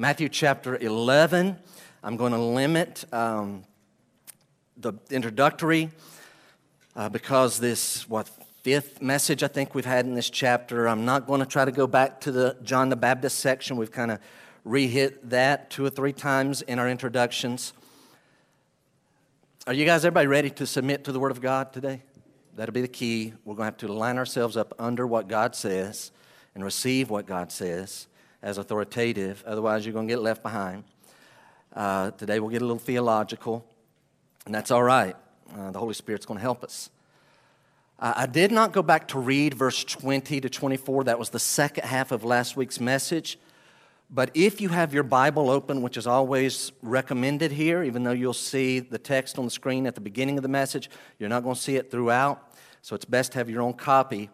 [0.00, 1.58] Matthew chapter 11.
[2.02, 3.64] I'm going to limit um,
[4.78, 5.90] the introductory
[6.96, 8.26] uh, because this, what,
[8.62, 10.88] fifth message I think we've had in this chapter.
[10.88, 13.76] I'm not going to try to go back to the John the Baptist section.
[13.76, 14.20] We've kind of
[14.64, 17.74] re-hit that two or three times in our introductions.
[19.66, 22.00] Are you guys, everybody ready to submit to the Word of God today?
[22.56, 23.34] That'll be the key.
[23.44, 26.10] We're going to have to line ourselves up under what God says
[26.54, 28.06] and receive what God says
[28.42, 29.42] as authoritative.
[29.46, 30.84] Otherwise, you're going to get left behind.
[31.74, 33.64] Uh, today, we'll get a little theological,
[34.46, 35.16] and that's all right.
[35.56, 36.90] Uh, the Holy Spirit's going to help us.
[38.02, 41.04] I did not go back to read verse 20 to 24.
[41.04, 43.38] That was the second half of last week's message.
[44.08, 48.32] But if you have your Bible open, which is always recommended here, even though you'll
[48.32, 51.54] see the text on the screen at the beginning of the message, you're not going
[51.54, 52.56] to see it throughout.
[52.80, 54.30] So it's best to have your own copy.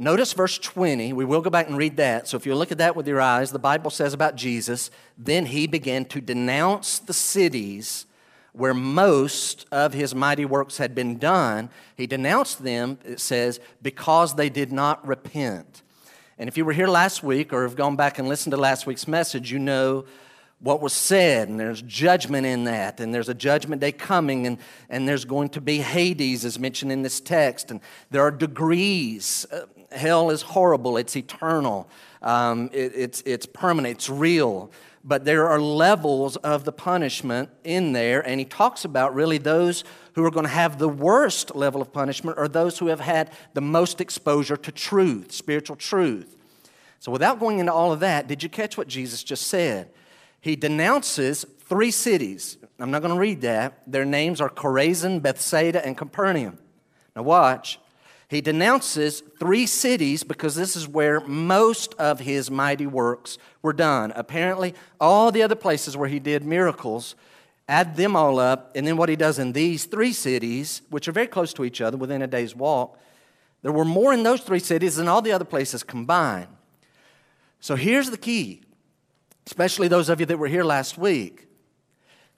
[0.00, 1.12] Notice verse 20.
[1.12, 2.26] We will go back and read that.
[2.26, 5.44] So if you look at that with your eyes, the Bible says about Jesus, then
[5.44, 8.06] he began to denounce the cities
[8.54, 14.36] where most of his mighty works had been done, he denounced them, it says, because
[14.36, 15.82] they did not repent.
[16.38, 18.86] And if you were here last week or have gone back and listened to last
[18.86, 20.06] week's message, you know
[20.60, 24.58] what was said, and there's judgment in that, and there's a judgment day coming, and,
[24.88, 27.80] and there's going to be Hades, as mentioned in this text, and
[28.10, 29.46] there are degrees.
[29.50, 31.88] Uh, hell is horrible, it's eternal,
[32.22, 34.70] um, it, it's, it's permanent, it's real
[35.02, 39.82] but there are levels of the punishment in there, and he talks about really those
[40.14, 43.32] who are going to have the worst level of punishment are those who have had
[43.54, 46.36] the most exposure to truth, spiritual truth.
[46.98, 49.90] So, without going into all of that, did you catch what Jesus just said?
[50.40, 52.56] He denounces three cities.
[52.78, 53.82] I'm not going to read that.
[53.86, 56.58] Their names are Chorazin, Bethsaida, and Capernaum.
[57.14, 57.78] Now, watch.
[58.28, 64.12] He denounces three cities because this is where most of his mighty works were done.
[64.14, 67.16] Apparently, all the other places where he did miracles,
[67.68, 71.12] add them all up, and then what he does in these three cities, which are
[71.12, 72.98] very close to each other within a day's walk,
[73.62, 76.48] there were more in those three cities than all the other places combined.
[77.58, 78.62] So here's the key,
[79.46, 81.46] especially those of you that were here last week.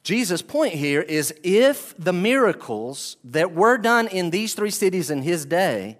[0.02, 5.22] Jesus' point here is if the miracles that were done in these three cities in
[5.22, 5.98] his day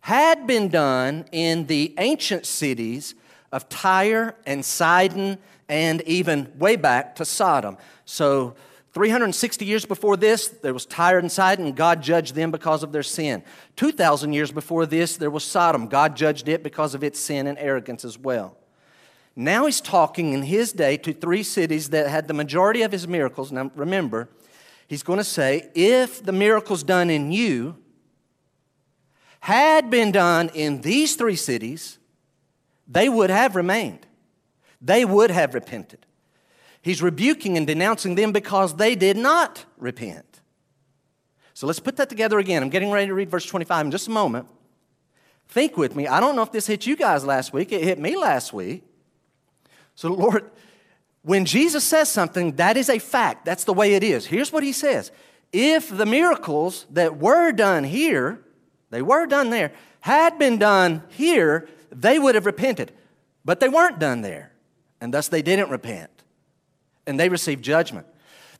[0.00, 3.14] had been done in the ancient cities
[3.52, 5.38] of Tyre and Sidon
[5.68, 7.76] and even way back to Sodom.
[8.04, 8.56] So
[8.94, 13.04] 360 years before this, there was Tyre and Sidon, God judged them because of their
[13.04, 13.44] sin.
[13.76, 15.86] 2,000 years before this, there was Sodom.
[15.86, 18.56] God judged it because of its sin and arrogance as well.
[19.34, 23.08] Now he's talking in his day to three cities that had the majority of his
[23.08, 23.50] miracles.
[23.50, 24.28] Now remember,
[24.86, 27.76] he's going to say, if the miracles done in you
[29.40, 31.98] had been done in these three cities,
[32.86, 34.06] they would have remained.
[34.80, 36.04] They would have repented.
[36.82, 40.40] He's rebuking and denouncing them because they did not repent.
[41.54, 42.62] So let's put that together again.
[42.62, 44.46] I'm getting ready to read verse 25 in just a moment.
[45.48, 46.06] Think with me.
[46.06, 48.84] I don't know if this hit you guys last week, it hit me last week.
[49.94, 50.50] So, Lord,
[51.22, 53.44] when Jesus says something, that is a fact.
[53.44, 54.26] That's the way it is.
[54.26, 55.10] Here's what he says
[55.52, 58.40] If the miracles that were done here,
[58.90, 62.92] they were done there, had been done here, they would have repented.
[63.44, 64.52] But they weren't done there.
[65.00, 66.10] And thus they didn't repent.
[67.06, 68.06] And they received judgment.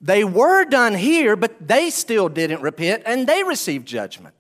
[0.01, 4.35] They were done here, but they still didn't repent and they received judgment.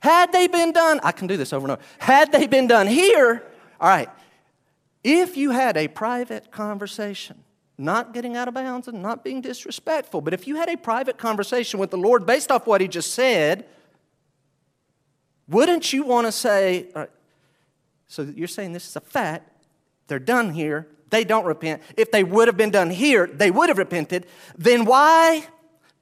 [0.00, 1.82] Had they been done, I can do this over and over.
[1.98, 3.42] Had they been done here,
[3.80, 4.10] all right,
[5.06, 7.44] if you had a private conversation,
[7.78, 11.16] not getting out of bounds and not being disrespectful, but if you had a private
[11.16, 13.66] conversation with the Lord based off what He just said,
[15.46, 16.88] wouldn't you want to say,
[18.08, 19.48] so you're saying this is a fact,
[20.08, 21.82] they're done here, they don't repent.
[21.96, 24.26] If they would have been done here, they would have repented.
[24.58, 25.46] Then why?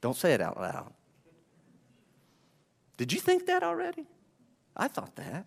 [0.00, 0.94] Don't say it out loud.
[2.96, 4.06] Did you think that already?
[4.74, 5.44] I thought that.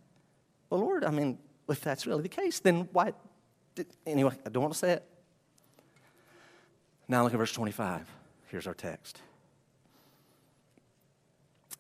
[0.70, 3.14] Well, Lord, I mean, if that's really the case, then why,
[4.06, 5.04] Anyway, I don't want to say it.
[7.08, 8.08] Now look at verse 25.
[8.48, 9.22] Here's our text.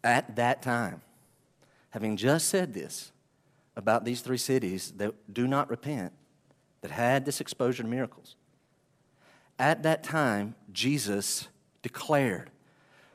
[0.03, 1.01] At that time,
[1.89, 3.11] having just said this
[3.75, 6.13] about these three cities that do not repent,
[6.81, 8.35] that had this exposure to miracles,
[9.59, 11.47] at that time, Jesus
[11.81, 12.51] declared.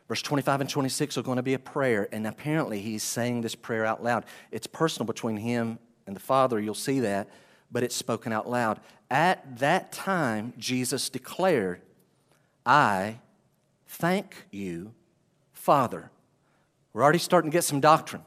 [0.08, 3.55] Verse 25 and 26 are going to be a prayer, and apparently he's saying this
[3.55, 4.25] prayer out loud.
[4.50, 7.28] It's personal between him and the Father, you'll see that
[7.72, 8.80] but it's spoken out loud.
[9.10, 11.80] At that time, Jesus declared,
[12.64, 13.19] I
[13.86, 14.92] thank you,
[15.52, 16.10] Father.
[16.92, 18.22] We're already starting to get some doctrine.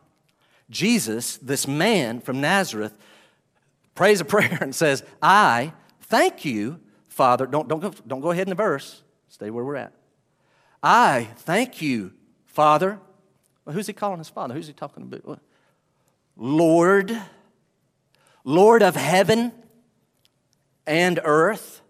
[0.70, 2.96] Jesus, this man from Nazareth,
[3.94, 8.48] prays a prayer and says, I thank you, Father, don't, don't, go, don't go ahead
[8.48, 9.94] in the verse, stay where we're at.
[10.84, 12.14] I thank you,
[12.46, 13.00] Father.
[13.64, 14.54] Well, who's he calling his Father?
[14.54, 15.40] Who's he talking about?
[16.36, 17.18] Lord,
[18.46, 19.52] Lord of heaven
[20.88, 21.82] and earth.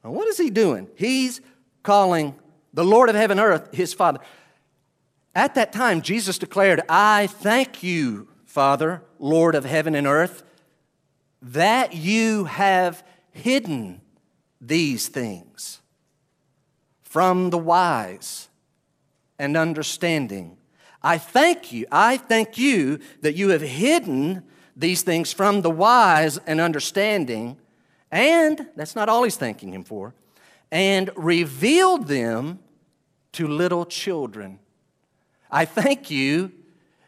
[0.00, 0.88] What is he doing?
[0.96, 1.40] He's
[1.84, 2.34] calling
[2.74, 4.18] the Lord of heaven and earth his Father.
[5.34, 10.42] At that time, Jesus declared, I thank you, Father, Lord of heaven and earth,
[11.40, 14.00] that you have hidden
[14.60, 15.80] these things
[17.02, 18.48] from the wise
[19.38, 20.56] and understanding.
[21.02, 24.44] I thank you, I thank you that you have hidden
[24.76, 27.56] these things from the wise and understanding,
[28.10, 30.14] and that's not all he's thanking him for,
[30.70, 32.58] and revealed them
[33.32, 34.58] to little children.
[35.50, 36.52] I thank you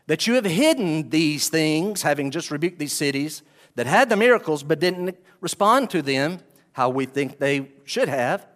[0.07, 3.43] that you have hidden these things, having just rebuked these cities
[3.75, 6.41] that had the miracles but didn't respond to them
[6.73, 8.47] how we think they should have.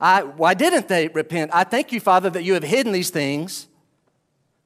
[0.00, 1.50] I, why didn't they repent?
[1.52, 3.68] I thank you, Father, that you have hidden these things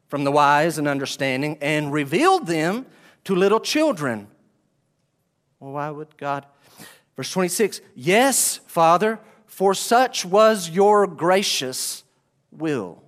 [0.07, 2.87] from the wise and understanding and revealed them
[3.25, 4.29] to little children.
[5.61, 6.47] Well, why would God?
[7.17, 12.05] Verse 26 Yes, Father, for such was your gracious
[12.51, 13.03] will.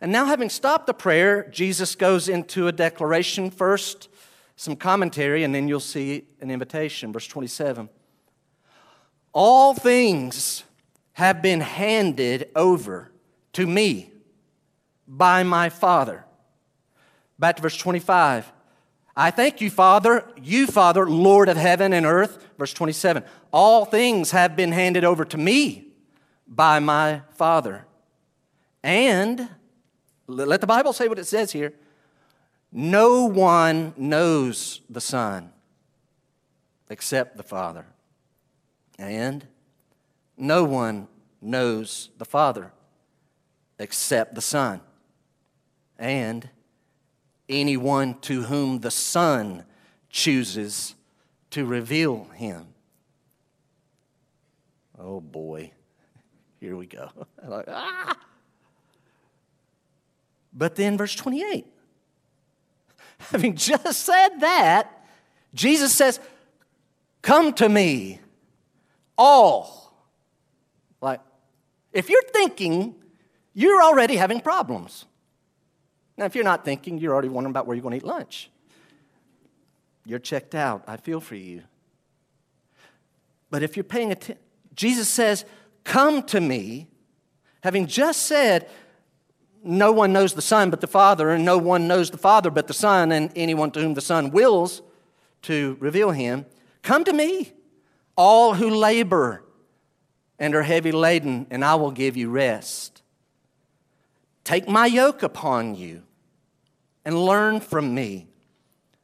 [0.00, 4.08] And now, having stopped the prayer, Jesus goes into a declaration first,
[4.56, 7.12] some commentary, and then you'll see an invitation.
[7.12, 7.90] Verse 27
[9.34, 10.64] All things
[11.12, 13.12] have been handed over
[13.52, 14.10] to me
[15.06, 16.24] by my Father.
[17.40, 18.52] Back to verse 25.
[19.16, 22.46] I thank you, Father, you, Father, Lord of heaven and earth.
[22.58, 23.24] Verse 27.
[23.50, 25.88] All things have been handed over to me
[26.46, 27.86] by my Father.
[28.82, 29.48] And
[30.26, 31.72] let the Bible say what it says here.
[32.70, 35.50] No one knows the Son
[36.90, 37.86] except the Father.
[38.98, 39.46] And
[40.36, 41.08] no one
[41.40, 42.72] knows the Father
[43.78, 44.82] except the Son.
[45.98, 46.50] And
[47.50, 49.64] anyone to whom the Son
[50.08, 50.94] chooses
[51.50, 52.66] to reveal him.
[54.98, 55.72] Oh boy,
[56.60, 57.10] here we go.
[57.46, 58.16] like, ah!
[60.52, 61.66] But then, verse 28,
[63.30, 65.04] having just said that,
[65.54, 66.20] Jesus says,
[67.22, 68.20] Come to me,
[69.16, 69.94] all.
[71.00, 71.20] Like,
[71.92, 72.94] if you're thinking,
[73.52, 75.04] you're already having problems.
[76.20, 78.50] Now, if you're not thinking, you're already wondering about where you're going to eat lunch.
[80.04, 80.84] You're checked out.
[80.86, 81.62] I feel for you.
[83.50, 84.36] But if you're paying attention,
[84.74, 85.46] Jesus says,
[85.82, 86.88] Come to me,
[87.62, 88.68] having just said,
[89.64, 92.66] no one knows the Son but the Father, and no one knows the Father but
[92.66, 94.82] the Son, and anyone to whom the Son wills
[95.42, 96.44] to reveal him.
[96.82, 97.52] Come to me,
[98.14, 99.42] all who labor
[100.38, 103.02] and are heavy laden, and I will give you rest.
[104.44, 106.02] Take my yoke upon you
[107.04, 108.28] and learn from me,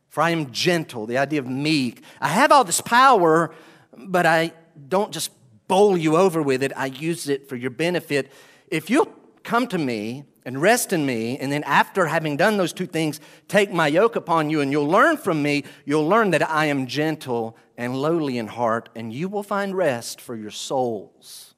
[0.09, 2.03] for I am gentle, the idea of meek.
[2.21, 3.55] I have all this power,
[3.97, 4.53] but I
[4.89, 5.31] don't just
[5.69, 8.31] bowl you over with it, I use it for your benefit.
[8.69, 9.13] If you'll
[9.43, 11.37] come to me, and rest in me.
[11.37, 14.87] And then, after having done those two things, take my yoke upon you, and you'll
[14.87, 15.65] learn from me.
[15.85, 20.21] You'll learn that I am gentle and lowly in heart, and you will find rest
[20.21, 21.55] for your souls.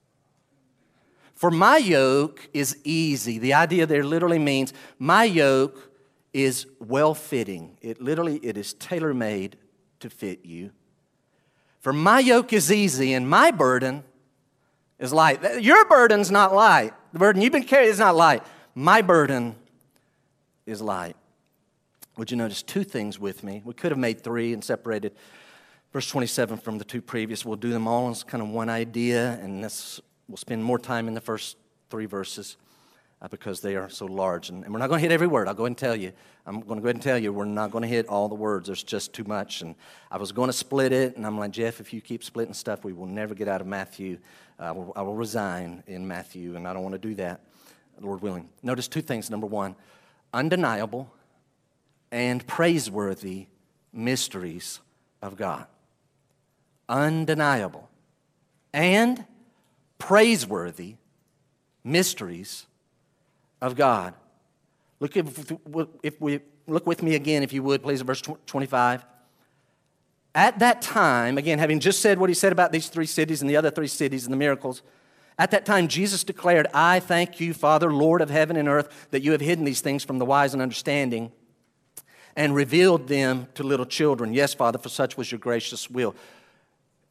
[1.35, 3.39] For my yoke is easy.
[3.39, 5.88] The idea there literally means my yoke
[6.33, 7.77] is well fitting.
[7.81, 9.57] It literally it is tailor made
[10.01, 10.71] to fit you.
[11.81, 14.05] For my yoke is easy and my burden
[14.99, 15.63] is light.
[15.63, 16.93] Your burden's not light.
[17.13, 18.43] The burden you've been carrying is not light.
[18.75, 19.57] My burden
[20.67, 21.17] is light.
[22.17, 23.63] Would you notice two things with me?
[23.65, 25.15] We could have made three and separated
[25.93, 27.45] verse 27 from the two previous.
[27.45, 31.09] We'll do them all as kind of one idea, and this, we'll spend more time
[31.09, 31.57] in the first
[31.91, 32.57] three verses
[33.31, 34.49] because they are so large.
[34.49, 35.49] And, and we're not going to hit every word.
[35.49, 36.13] I'll go ahead and tell you.
[36.47, 38.35] I'm going to go ahead and tell you we're not going to hit all the
[38.35, 38.67] words.
[38.67, 39.61] There's just too much.
[39.61, 39.75] And
[40.11, 42.85] I was going to split it, and I'm like, Jeff, if you keep splitting stuff,
[42.85, 44.19] we will never get out of Matthew.
[44.59, 47.41] Uh, I, will, I will resign in Matthew, and I don't want to do that.
[48.01, 48.49] Lord willing.
[48.63, 49.29] Notice two things.
[49.29, 49.75] Number one,
[50.33, 51.13] undeniable
[52.13, 53.47] and praiseworthy
[53.93, 54.81] mysteries
[55.21, 55.67] of God.
[56.89, 57.91] Undeniable
[58.73, 59.25] and
[59.99, 60.97] praiseworthy
[61.83, 62.68] mysteries
[63.61, 64.15] of God.
[65.01, 65.53] Look if,
[66.03, 69.05] if we look with me again, if you would, please, at verse 25.
[70.35, 73.51] At that time, again, having just said what he said about these three cities and
[73.51, 74.83] the other three cities and the miracles,
[75.39, 79.23] at that time, Jesus declared, I thank you, Father, Lord of heaven and earth, that
[79.23, 81.33] you have hidden these things from the wise and understanding
[82.37, 84.35] and revealed them to little children.
[84.35, 86.15] Yes, Father, for such was your gracious will.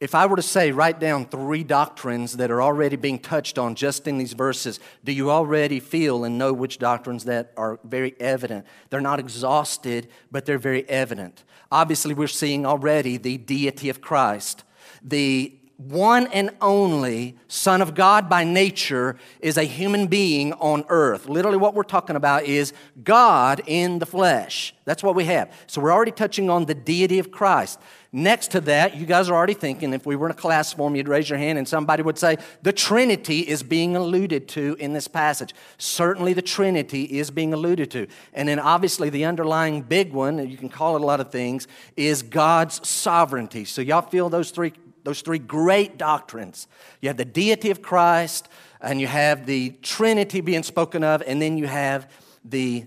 [0.00, 3.74] If I were to say, write down three doctrines that are already being touched on
[3.74, 8.14] just in these verses, do you already feel and know which doctrines that are very
[8.20, 8.64] evident?
[8.90, 11.42] They're not exhausted, but they're very evident.
[11.72, 14.62] Obviously, we're seeing already the deity of Christ,
[15.02, 21.28] the one and only Son of God by nature is a human being on earth.
[21.28, 22.72] Literally, what we're talking about is
[23.04, 24.74] God in the flesh.
[24.84, 25.52] That's what we have.
[25.68, 27.78] So, we're already touching on the deity of Christ.
[28.10, 30.96] Next to that, you guys are already thinking if we were in a class form,
[30.96, 34.94] you'd raise your hand and somebody would say, The Trinity is being alluded to in
[34.94, 35.54] this passage.
[35.76, 38.08] Certainly, the Trinity is being alluded to.
[38.34, 41.68] And then, obviously, the underlying big one, you can call it a lot of things,
[41.96, 43.64] is God's sovereignty.
[43.64, 44.72] So, y'all feel those three
[45.04, 46.66] those three great doctrines.
[47.00, 48.48] You have the deity of Christ,
[48.80, 52.10] and you have the Trinity being spoken of, and then you have
[52.44, 52.86] the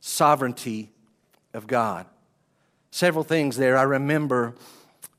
[0.00, 0.90] sovereignty
[1.54, 2.06] of God.
[2.90, 3.76] Several things there.
[3.76, 4.54] I remember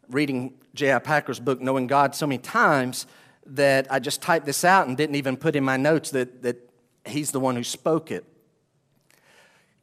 [0.10, 1.00] reading J.I.
[1.00, 3.08] Packer's book, Knowing God, so many times
[3.46, 6.58] that I just typed this out and didn't even put in my notes that, that
[7.06, 8.26] he's the one who spoke it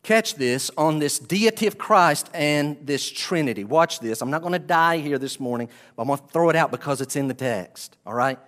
[0.05, 3.65] catch this on this deity of Christ and this Trinity.
[3.65, 4.21] Watch this.
[4.21, 6.71] I'm not going to die here this morning, but I'm going to throw it out
[6.71, 8.39] because it's in the text, all right?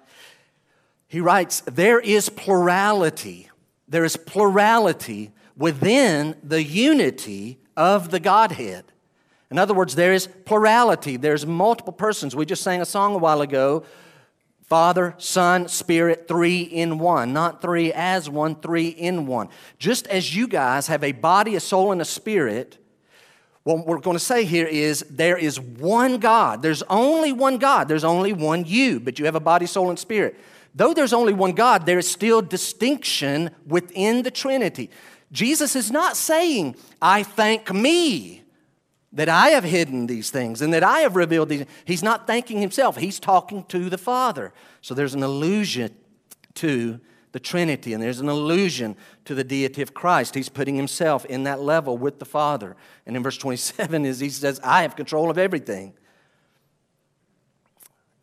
[1.08, 3.50] He writes, There is plurality.
[3.88, 8.84] There is plurality within the unity of the Godhead.
[9.50, 11.16] In other words, there is plurality.
[11.16, 12.34] There's multiple persons.
[12.34, 13.84] We just sang a song a while ago
[14.66, 17.32] Father, Son, Spirit, three in one.
[17.32, 19.48] Not three as one, three in one.
[19.78, 22.78] Just as you guys have a body, a soul, and a spirit,
[23.62, 26.62] what we're going to say here is there is one God.
[26.62, 27.86] There's only one God.
[27.86, 30.38] There's only one you, but you have a body, soul, and spirit.
[30.74, 34.90] Though there's only one God, there is still distinction within the Trinity.
[35.32, 38.42] Jesus is not saying, I thank me
[39.16, 41.64] that I have hidden these things and that I have revealed these.
[41.86, 44.52] He's not thanking himself, he's talking to the Father.
[44.82, 45.96] So there's an allusion
[46.54, 47.00] to
[47.32, 48.94] the Trinity and there's an allusion
[49.24, 50.34] to the deity of Christ.
[50.34, 52.76] He's putting himself in that level with the Father.
[53.06, 55.94] And in verse 27 is he says, I have control of everything.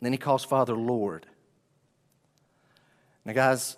[0.00, 1.26] then he calls Father Lord.
[3.24, 3.76] Now, guys,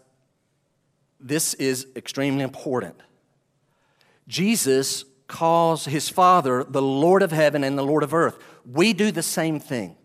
[1.18, 2.96] this is extremely important.
[4.28, 8.38] Jesus calls his Father the Lord of heaven and the Lord of earth.
[8.70, 9.96] We do the same thing.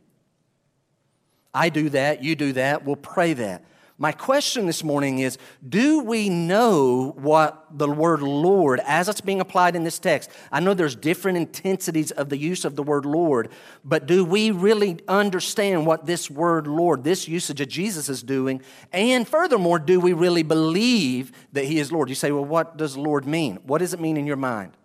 [1.54, 3.66] I do that, you do that, we'll pray that.
[4.02, 5.38] My question this morning is
[5.70, 10.32] Do we know what the word Lord, as it's being applied in this text?
[10.52, 13.50] I know there's different intensities of the use of the word Lord,
[13.86, 18.64] but do we really understand what this word Lord, this usage of Jesus is doing?
[18.92, 22.10] And furthermore, do we really believe that He is Lord?
[22.10, 23.58] You say, Well, what does Lord mean?
[23.68, 24.76] What does it mean in your mind?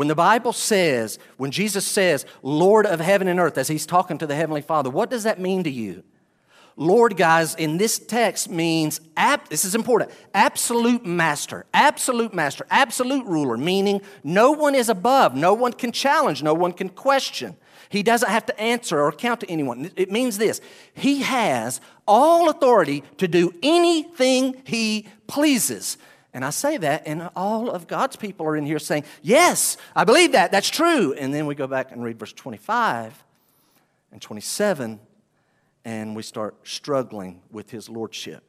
[0.00, 4.16] When the Bible says, when Jesus says, Lord of heaven and earth, as he's talking
[4.16, 6.04] to the Heavenly Father, what does that mean to you?
[6.74, 13.26] Lord, guys, in this text means, ab- this is important, absolute master, absolute master, absolute
[13.26, 17.54] ruler, meaning no one is above, no one can challenge, no one can question.
[17.90, 19.90] He doesn't have to answer or account to anyone.
[19.96, 20.62] It means this
[20.94, 25.98] He has all authority to do anything He pleases.
[26.32, 30.04] And I say that, and all of God's people are in here saying, Yes, I
[30.04, 30.52] believe that.
[30.52, 31.12] That's true.
[31.14, 33.24] And then we go back and read verse 25
[34.12, 35.00] and 27,
[35.84, 38.44] and we start struggling with his lordship.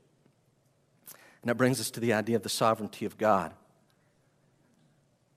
[1.41, 3.53] And that brings us to the idea of the sovereignty of God.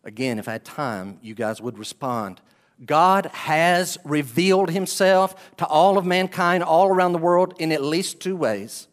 [0.04, 2.42] Again, if I had time, you guys would respond.
[2.84, 8.20] God has revealed himself to all of mankind all around the world in at least
[8.20, 8.88] two ways.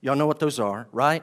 [0.00, 1.22] Y'all know what those are, right?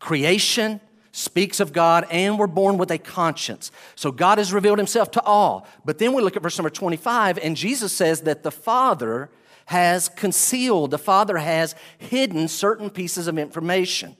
[0.00, 0.80] Creation
[1.12, 3.70] speaks of God, and we're born with a conscience.
[3.94, 5.66] So God has revealed himself to all.
[5.84, 9.30] But then we look at verse number 25, and Jesus says that the Father
[9.66, 14.16] has concealed, the Father has hidden certain pieces of information.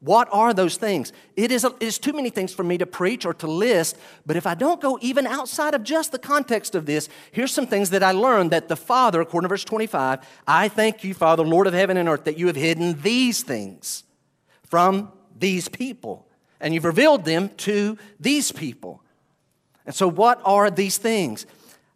[0.00, 1.12] What are those things?
[1.36, 4.36] It is, it is too many things for me to preach or to list, but
[4.36, 7.90] if I don't go even outside of just the context of this, here's some things
[7.90, 11.66] that I learned that the Father, according to verse 25, I thank you, Father, Lord
[11.66, 14.04] of heaven and earth, that you have hidden these things
[14.62, 16.26] from these people,
[16.60, 19.02] and you've revealed them to these people.
[19.86, 21.46] And so, what are these things?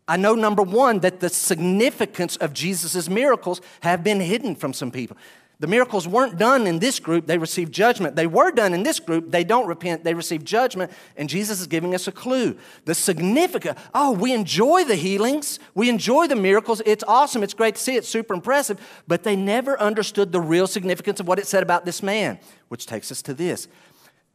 [0.07, 4.91] I know, number one, that the significance of Jesus' miracles have been hidden from some
[4.91, 5.19] people.
[5.61, 8.15] The miracles weren't done in this group, they received judgment.
[8.15, 11.67] They were done in this group, they don't repent, they receive judgment, and Jesus is
[11.67, 12.57] giving us a clue.
[12.85, 17.75] The significant, oh, we enjoy the healings, we enjoy the miracles, it's awesome, it's great
[17.75, 21.47] to see, it's super impressive, but they never understood the real significance of what it
[21.47, 22.39] said about this man,
[22.69, 23.67] which takes us to this.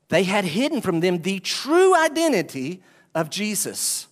[0.09, 2.83] They had hidden from them the true identity
[3.15, 4.07] of Jesus.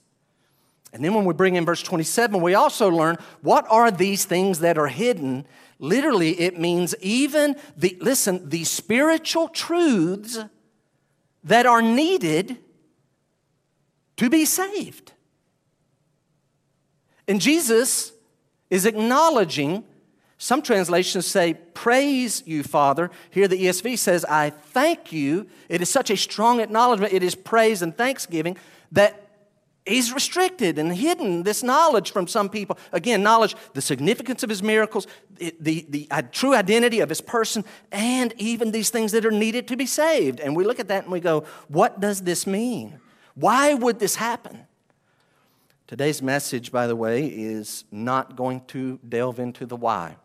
[0.94, 4.60] And then when we bring in verse 27, we also learn what are these things
[4.60, 5.46] that are hidden.
[5.82, 10.38] Literally, it means even the, listen, the spiritual truths
[11.44, 12.60] that are needed
[14.18, 15.14] to be saved.
[17.28, 18.12] And Jesus
[18.70, 19.84] is acknowledging,
[20.38, 23.10] some translations say, Praise you, Father.
[23.32, 25.48] Here the ESV says, I thank you.
[25.68, 28.56] It is such a strong acknowledgement, it is praise and thanksgiving
[28.92, 29.31] that
[29.86, 32.78] He's restricted and hidden this knowledge from some people.
[32.92, 35.08] Again, knowledge, the significance of his miracles,
[35.38, 39.68] the, the, the, true identity of his person, and even these things that are needed
[39.70, 40.40] to be saved.
[40.40, 43.00] And we look at that and we go, what does this mean?
[43.34, 44.68] Why would this happen?
[45.88, 50.16] Today's message, by the way, is not going to delve into the why.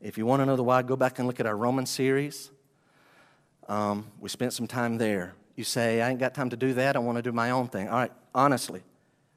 [0.00, 2.50] If you want to know the why, go back and look at our Roman series.
[3.68, 5.34] Um, we spent some time there.
[5.60, 6.96] You say, I ain't got time to do that.
[6.96, 7.86] I want to do my own thing.
[7.86, 8.80] All right, honestly,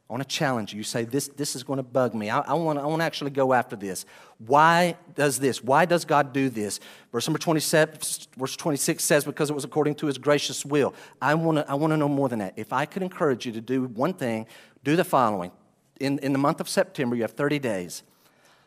[0.09, 0.77] I want to challenge you.
[0.77, 2.29] You say, This, this is going to bug me.
[2.29, 4.05] I, I, want, I want to actually go after this.
[4.37, 5.61] Why does this?
[5.61, 6.79] Why does God do this?
[7.11, 7.97] Verse number 27,
[8.37, 10.93] verse 26 says, Because it was according to his gracious will.
[11.21, 12.53] I want to I want to know more than that.
[12.55, 14.47] If I could encourage you to do one thing,
[14.85, 15.51] do the following.
[15.99, 18.03] In, in the month of September, you have 30 days.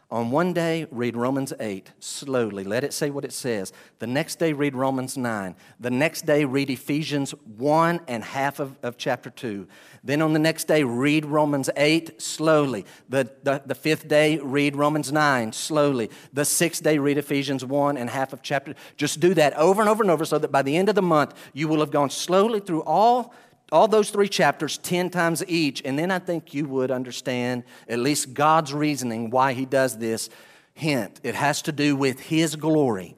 [0.08, 2.62] On one day, read Romans 8 slowly.
[2.62, 3.72] Let it say what it says.
[3.98, 5.56] The next day, read Romans 9.
[5.80, 9.66] The next day, read Ephesians 1 and half of, of chapter 2.
[10.04, 12.86] Then on the next day, read Romans 8 slowly.
[13.08, 16.08] The, the, the fifth day, read Romans 9 slowly.
[16.32, 18.76] The sixth day, read Ephesians 1 and half of chapter.
[18.96, 21.02] Just do that over and over and over so that by the end of the
[21.02, 23.34] month, you will have gone slowly through all
[23.72, 27.98] all those three chapters 10 times each, and then I think you would understand at
[27.98, 30.30] least God's reasoning why He does this.
[30.74, 33.16] Hint, it has to do with His glory.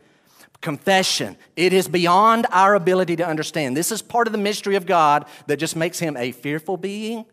[0.61, 3.77] Confession, it is beyond our ability to understand.
[3.77, 7.27] This is part of the mystery of God that just makes Him a fearful being,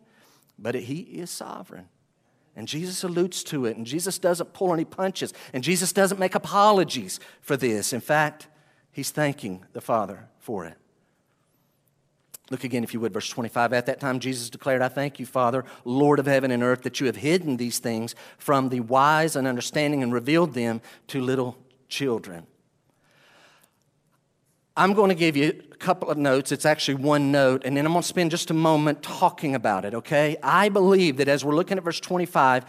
[0.58, 1.88] but He is sovereign.
[2.54, 6.34] And Jesus alludes to it, and Jesus doesn't pull any punches, and Jesus doesn't make
[6.34, 7.92] apologies for this.
[7.92, 8.48] In fact,
[8.92, 10.76] He's thanking the Father for it.
[12.50, 13.72] Look again, if you would, verse 25.
[13.72, 17.00] At that time, Jesus declared, I thank you, Father, Lord of heaven and earth, that
[17.00, 21.58] you have hidden these things from the wise and understanding and revealed them to little
[21.88, 22.46] children.
[24.76, 26.52] I'm going to give you a couple of notes.
[26.52, 29.84] It's actually one note, and then I'm going to spend just a moment talking about
[29.84, 30.36] it, okay?
[30.42, 32.64] I believe that as we're looking at verse 25,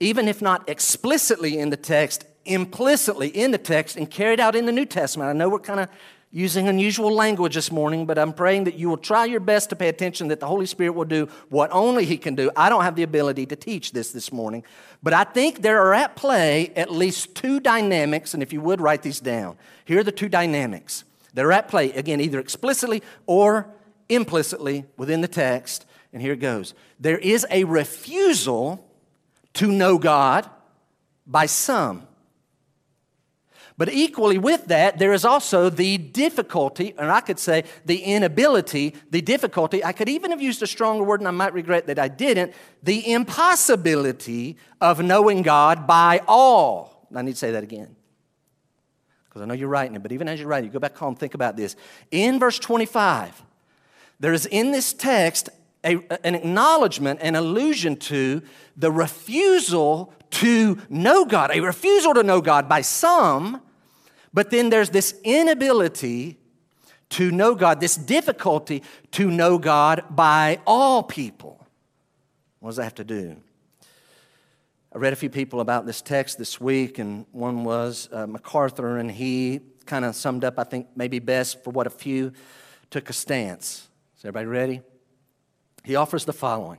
[0.00, 4.66] even if not explicitly in the text, implicitly in the text and carried out in
[4.66, 5.88] the New Testament, I know we're kind of
[6.34, 9.76] using unusual language this morning, but I'm praying that you will try your best to
[9.76, 12.50] pay attention, that the Holy Spirit will do what only He can do.
[12.56, 14.64] I don't have the ability to teach this this morning,
[15.02, 18.80] but I think there are at play at least two dynamics, and if you would
[18.80, 23.02] write these down, here are the two dynamics that are at play, again, either explicitly
[23.26, 23.68] or
[24.08, 25.84] implicitly within the text.
[26.14, 28.88] And here it goes there is a refusal
[29.54, 30.48] to know God
[31.26, 32.06] by some.
[33.82, 38.94] But equally with that, there is also the difficulty, and I could say the inability,
[39.10, 39.84] the difficulty.
[39.84, 42.54] I could even have used a stronger word, and I might regret that I didn't
[42.84, 47.08] the impossibility of knowing God by all.
[47.12, 47.96] I need to say that again.
[49.24, 51.16] Because I know you're writing it, but even as you're writing, you go back home,
[51.16, 51.74] think about this.
[52.12, 53.42] In verse 25,
[54.20, 55.48] there is in this text
[55.84, 58.42] a, an acknowledgement, an allusion to
[58.76, 63.60] the refusal to know God, a refusal to know God by some,
[64.34, 66.38] but then there's this inability
[67.10, 71.66] to know God, this difficulty to know God by all people.
[72.60, 73.36] What does that have to do?
[74.94, 78.98] I read a few people about this text this week, and one was uh, MacArthur,
[78.98, 82.32] and he kind of summed up, I think, maybe best for what a few
[82.90, 83.88] took a stance.
[84.18, 84.82] Is everybody ready?
[85.84, 86.78] He offers the following.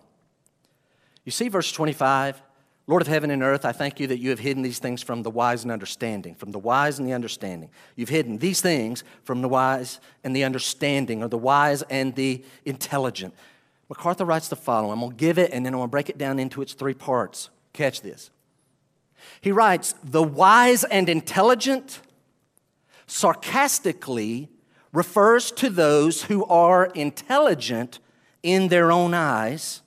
[1.26, 2.42] You see verse 25?
[2.86, 5.24] Lord of heaven and earth, I thank you that you have hidden these things from
[5.24, 7.70] the wise and understanding, from the wise and the understanding.
[7.96, 12.44] You've hidden these things from the wise and the understanding, or the wise and the
[12.66, 13.34] intelligent.
[13.88, 14.92] MacArthur writes the following.
[14.92, 16.74] I'm going to give it and then I'm going to break it down into its
[16.74, 17.50] three parts.
[17.72, 18.32] Catch this.
[19.40, 22.02] He writes, The wise and intelligent
[23.08, 24.50] sarcastically
[24.92, 28.00] refers to those who are intelligent
[28.42, 29.83] in their own eyes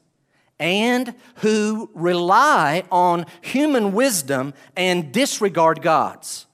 [0.59, 6.47] and who rely on human wisdom and disregard God's.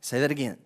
[0.00, 0.58] Say that again.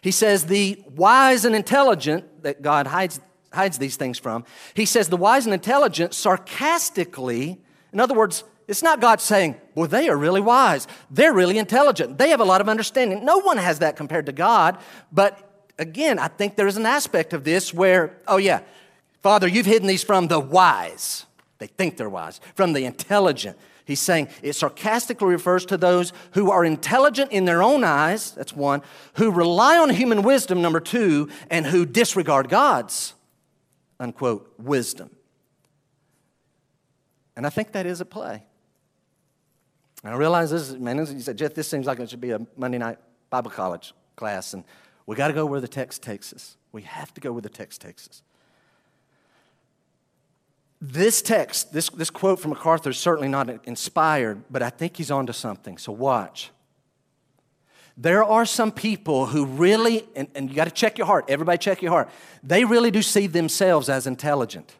[0.00, 3.20] He says the wise and intelligent that God hides,
[3.52, 7.58] hides these things from, he says the wise and intelligent sarcastically,
[7.92, 10.86] in other words, it's not God saying, Boy, they are really wise.
[11.10, 12.18] They're really intelligent.
[12.18, 13.24] They have a lot of understanding.
[13.24, 14.76] No one has that compared to God.
[15.10, 18.60] But again, I think there is an aspect of this where, oh, yeah,
[19.22, 21.24] Father, you've hidden these from the wise.
[21.58, 22.40] They think they're wise.
[22.54, 23.58] From the intelligent.
[23.84, 28.54] He's saying it sarcastically refers to those who are intelligent in their own eyes, that's
[28.54, 28.82] one,
[29.14, 33.14] who rely on human wisdom, number two, and who disregard God's,
[33.98, 35.10] unquote, wisdom.
[37.34, 38.42] And I think that is at play.
[40.04, 42.40] And I realize this, man, you said, Jeff, this seems like it should be a
[42.56, 42.98] Monday night
[43.30, 44.64] Bible college class, and
[45.06, 46.56] we got to go where the text takes us.
[46.72, 48.22] We have to go where the text takes us.
[50.80, 55.10] This text, this, this quote from MacArthur is certainly not inspired, but I think he's
[55.10, 55.76] onto something.
[55.76, 56.50] So watch.
[57.96, 61.58] There are some people who really, and, and you got to check your heart, everybody
[61.58, 62.08] check your heart,
[62.44, 64.76] they really do see themselves as intelligent.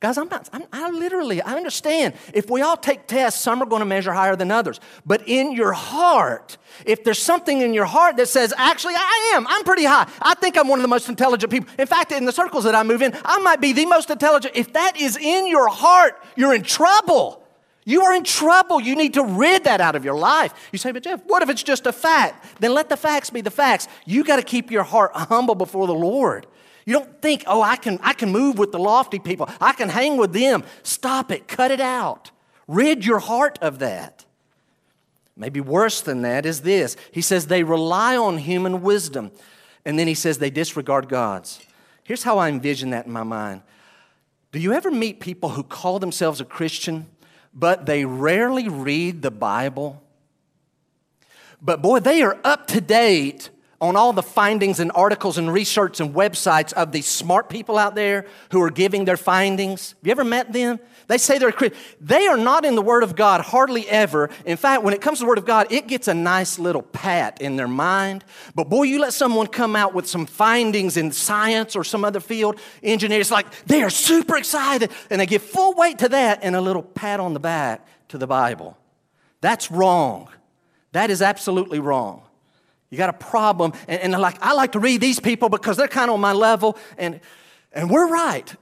[0.00, 2.14] Guys, I'm not, I'm, I literally, I understand.
[2.32, 4.80] If we all take tests, some are going to measure higher than others.
[5.06, 9.46] But in your heart, if there's something in your heart that says, actually, I am,
[9.46, 10.08] I'm pretty high.
[10.20, 11.70] I think I'm one of the most intelligent people.
[11.78, 14.56] In fact, in the circles that I move in, I might be the most intelligent.
[14.56, 17.40] If that is in your heart, you're in trouble.
[17.84, 18.80] You are in trouble.
[18.80, 20.52] You need to rid that out of your life.
[20.72, 22.60] You say, but Jeff, what if it's just a fact?
[22.60, 23.88] Then let the facts be the facts.
[24.06, 26.46] You got to keep your heart humble before the Lord.
[26.84, 29.88] You don't think, oh, I can, I can move with the lofty people, I can
[29.88, 30.64] hang with them.
[30.82, 32.30] Stop it, cut it out.
[32.66, 34.24] Rid your heart of that.
[35.36, 39.32] Maybe worse than that is this He says they rely on human wisdom,
[39.84, 41.60] and then he says they disregard God's.
[42.04, 43.62] Here's how I envision that in my mind.
[44.52, 47.06] Do you ever meet people who call themselves a Christian,
[47.52, 50.02] but they rarely read the Bible?
[51.60, 53.48] But boy, they are up to date
[53.84, 57.94] on all the findings and articles and research and websites of these smart people out
[57.94, 59.90] there who are giving their findings.
[59.90, 60.80] Have you ever met them?
[61.06, 61.52] They say they're.
[62.00, 64.30] They are not in the Word of God hardly ever.
[64.46, 66.80] In fact, when it comes to the Word of God, it gets a nice little
[66.80, 68.24] pat in their mind.
[68.54, 72.20] But boy, you let someone come out with some findings in science or some other
[72.20, 76.56] field, engineers, like they are super excited and they give full weight to that and
[76.56, 78.78] a little pat on the back to the Bible.
[79.42, 80.28] That's wrong.
[80.92, 82.23] That is absolutely wrong.
[82.94, 83.72] You got a problem.
[83.88, 86.32] And, and like, I like to read these people because they're kind of on my
[86.32, 86.78] level.
[86.96, 87.18] And,
[87.72, 88.54] and we're right.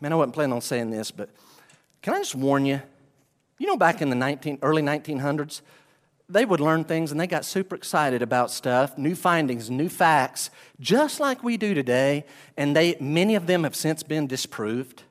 [0.00, 1.28] Man, I wasn't planning on saying this, but
[2.00, 2.80] can I just warn you?
[3.58, 5.60] You know, back in the 19, early 1900s,
[6.26, 10.48] they would learn things and they got super excited about stuff, new findings, new facts,
[10.80, 12.24] just like we do today.
[12.56, 15.02] And they, many of them have since been disproved.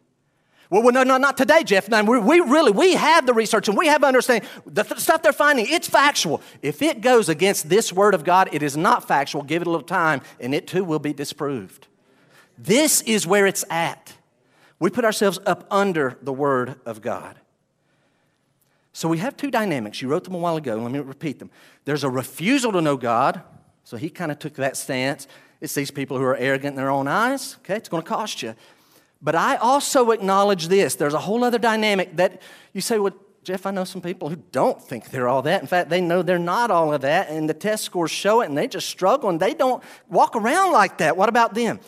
[0.70, 1.90] Well, no, no, not today, Jeff.
[1.90, 4.50] No, we really, we have the research and we have understanding.
[4.66, 6.42] The th- stuff they're finding, it's factual.
[6.62, 9.44] If it goes against this word of God, it is not factual.
[9.44, 11.88] Give it a little time and it too will be disproved.
[12.58, 14.14] This is where it's at.
[14.80, 17.40] We put ourselves up under the word of God.
[18.92, 20.02] So we have two dynamics.
[20.02, 20.78] You wrote them a while ago.
[20.78, 21.52] Let me repeat them.
[21.84, 23.42] There's a refusal to know God.
[23.84, 25.28] So he kind of took that stance.
[25.62, 27.58] It's these people who are arrogant in their own eyes.
[27.60, 28.56] Okay, it's going to cost you.
[29.22, 30.96] But I also acknowledge this.
[30.96, 32.42] There's a whole other dynamic that
[32.74, 35.62] you say, well, Jeff, I know some people who don't think they're all that.
[35.62, 38.50] In fact, they know they're not all of that, and the test scores show it,
[38.50, 41.16] and they just struggle, and they don't walk around like that.
[41.16, 41.80] What about them?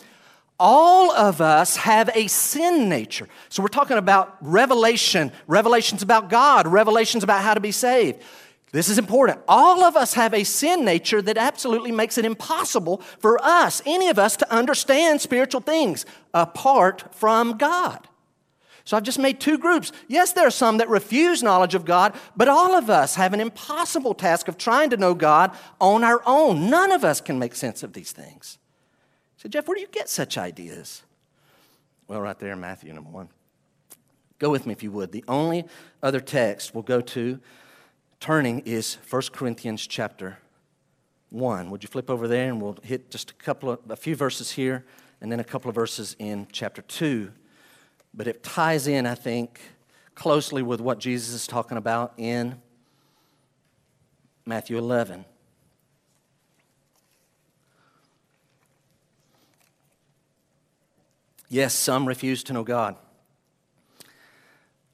[0.60, 3.28] All of us have a sin nature.
[3.48, 8.22] So we're talking about revelation, revelations about God, revelations about how to be saved.
[8.72, 9.40] This is important.
[9.48, 14.08] All of us have a sin nature that absolutely makes it impossible for us, any
[14.08, 16.04] of us, to understand spiritual things
[16.34, 18.08] apart from God.
[18.84, 19.92] So I've just made two groups.
[20.06, 23.40] Yes, there are some that refuse knowledge of God, but all of us have an
[23.40, 25.50] impossible task of trying to know God
[25.80, 26.70] on our own.
[26.70, 28.58] None of us can make sense of these things.
[29.36, 31.02] So, Jeff, where do you get such ideas?
[32.06, 33.28] Well, right there in Matthew number one.
[34.38, 35.12] Go with me if you would.
[35.12, 35.66] The only
[36.02, 37.40] other text we'll go to
[38.20, 40.38] turning is 1 Corinthians chapter
[41.30, 41.70] 1.
[41.70, 44.52] Would you flip over there and we'll hit just a couple of a few verses
[44.52, 44.84] here
[45.20, 47.32] and then a couple of verses in chapter 2.
[48.14, 49.60] But it ties in, I think,
[50.14, 52.60] closely with what Jesus is talking about in
[54.46, 55.24] Matthew 11.
[61.50, 62.96] Yes, some refuse to know God,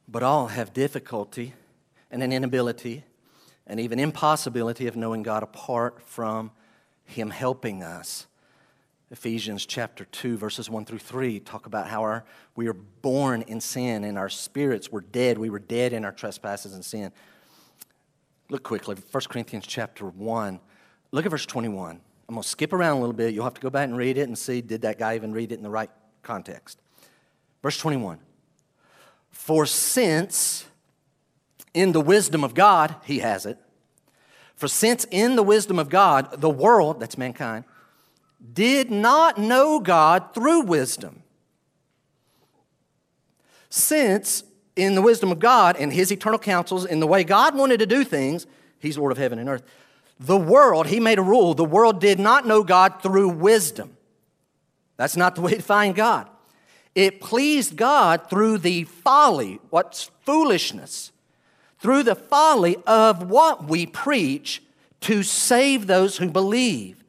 [0.06, 1.54] but all have difficulty
[2.12, 3.02] and an inability
[3.66, 6.50] and even impossibility of knowing God apart from
[7.04, 8.26] Him helping us.
[9.10, 12.24] Ephesians chapter 2, verses 1 through 3 talk about how our,
[12.56, 15.38] we are born in sin and our spirits were dead.
[15.38, 17.12] We were dead in our trespasses and sin.
[18.50, 20.60] Look quickly, 1 Corinthians chapter 1.
[21.12, 22.00] Look at verse 21.
[22.28, 23.34] I'm going to skip around a little bit.
[23.34, 25.52] You'll have to go back and read it and see did that guy even read
[25.52, 25.90] it in the right
[26.22, 26.80] context.
[27.62, 28.18] Verse 21.
[29.30, 30.66] For since
[31.74, 33.58] in the wisdom of God, he has it.
[34.54, 37.64] For since in the wisdom of God, the world, that's mankind,
[38.52, 41.22] did not know God through wisdom.
[43.68, 44.44] Since
[44.76, 47.86] in the wisdom of God and his eternal counsels, in the way God wanted to
[47.86, 48.46] do things,
[48.78, 49.64] he's Lord of heaven and earth.
[50.20, 53.96] The world, he made a rule, the world did not know God through wisdom.
[54.96, 56.28] That's not the way to find God.
[56.94, 61.10] It pleased God through the folly, what's foolishness,
[61.84, 64.62] through the folly of what we preach
[65.00, 67.04] to save those who believe.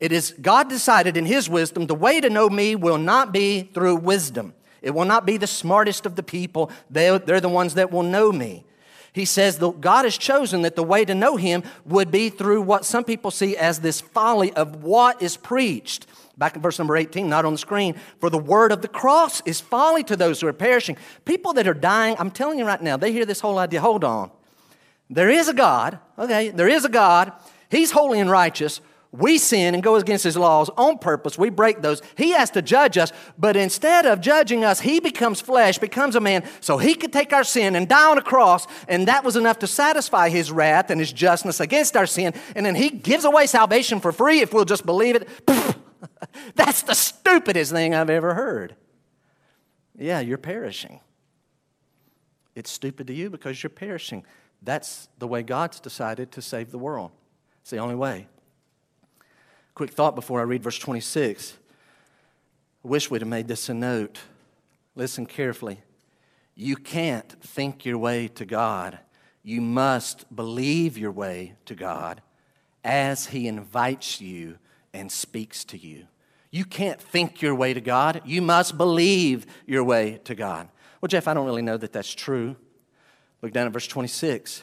[0.00, 3.62] It is God decided in His wisdom the way to know me will not be
[3.62, 4.52] through wisdom.
[4.82, 6.72] It will not be the smartest of the people.
[6.90, 8.64] They're, they're the ones that will know me.
[9.12, 12.62] He says that God has chosen that the way to know Him would be through
[12.62, 16.08] what some people see as this folly of what is preached.
[16.36, 17.94] Back in verse number 18, not on the screen.
[18.18, 20.96] For the word of the cross is folly to those who are perishing.
[21.24, 23.80] People that are dying, I'm telling you right now, they hear this whole idea.
[23.80, 24.30] Hold on.
[25.10, 26.48] There is a God, okay?
[26.48, 27.32] There is a God.
[27.70, 28.80] He's holy and righteous.
[29.12, 31.38] We sin and go against his laws on purpose.
[31.38, 32.02] We break those.
[32.16, 36.20] He has to judge us, but instead of judging us, he becomes flesh, becomes a
[36.20, 39.36] man, so he could take our sin and die on a cross, and that was
[39.36, 42.34] enough to satisfy his wrath and his justness against our sin.
[42.56, 45.28] And then he gives away salvation for free if we'll just believe it.
[46.54, 48.76] That's the stupidest thing I've ever heard.
[49.96, 51.00] Yeah, you're perishing.
[52.54, 54.24] It's stupid to you because you're perishing.
[54.62, 57.10] That's the way God's decided to save the world.
[57.62, 58.28] It's the only way.
[59.74, 61.56] Quick thought before I read verse 26.
[62.84, 64.20] I wish we'd have made this a note.
[64.94, 65.80] Listen carefully.
[66.54, 68.98] You can't think your way to God.
[69.42, 72.22] You must believe your way to God
[72.84, 74.58] as He invites you
[74.94, 76.06] and speaks to you.
[76.50, 78.22] You can't think your way to God.
[78.24, 80.68] You must believe your way to God.
[81.00, 82.56] Well, Jeff, I don't really know that that's true.
[83.42, 84.62] Look down at verse 26.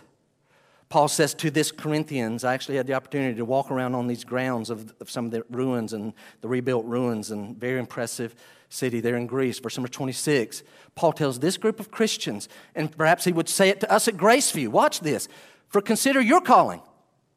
[0.90, 4.24] Paul says to this Corinthians, I actually had the opportunity to walk around on these
[4.24, 8.36] grounds of, of some of the ruins and the rebuilt ruins and very impressive
[8.70, 9.60] city there in Greece.
[9.60, 10.64] Verse number 26,
[10.96, 14.16] Paul tells this group of Christians, and perhaps he would say it to us at
[14.16, 14.70] Graceview.
[14.70, 15.28] Watch this.
[15.68, 16.82] For consider your calling.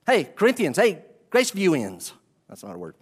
[0.07, 2.12] Hey, Corinthians, hey, Graceviewans.
[2.54, 2.94] That's not a word.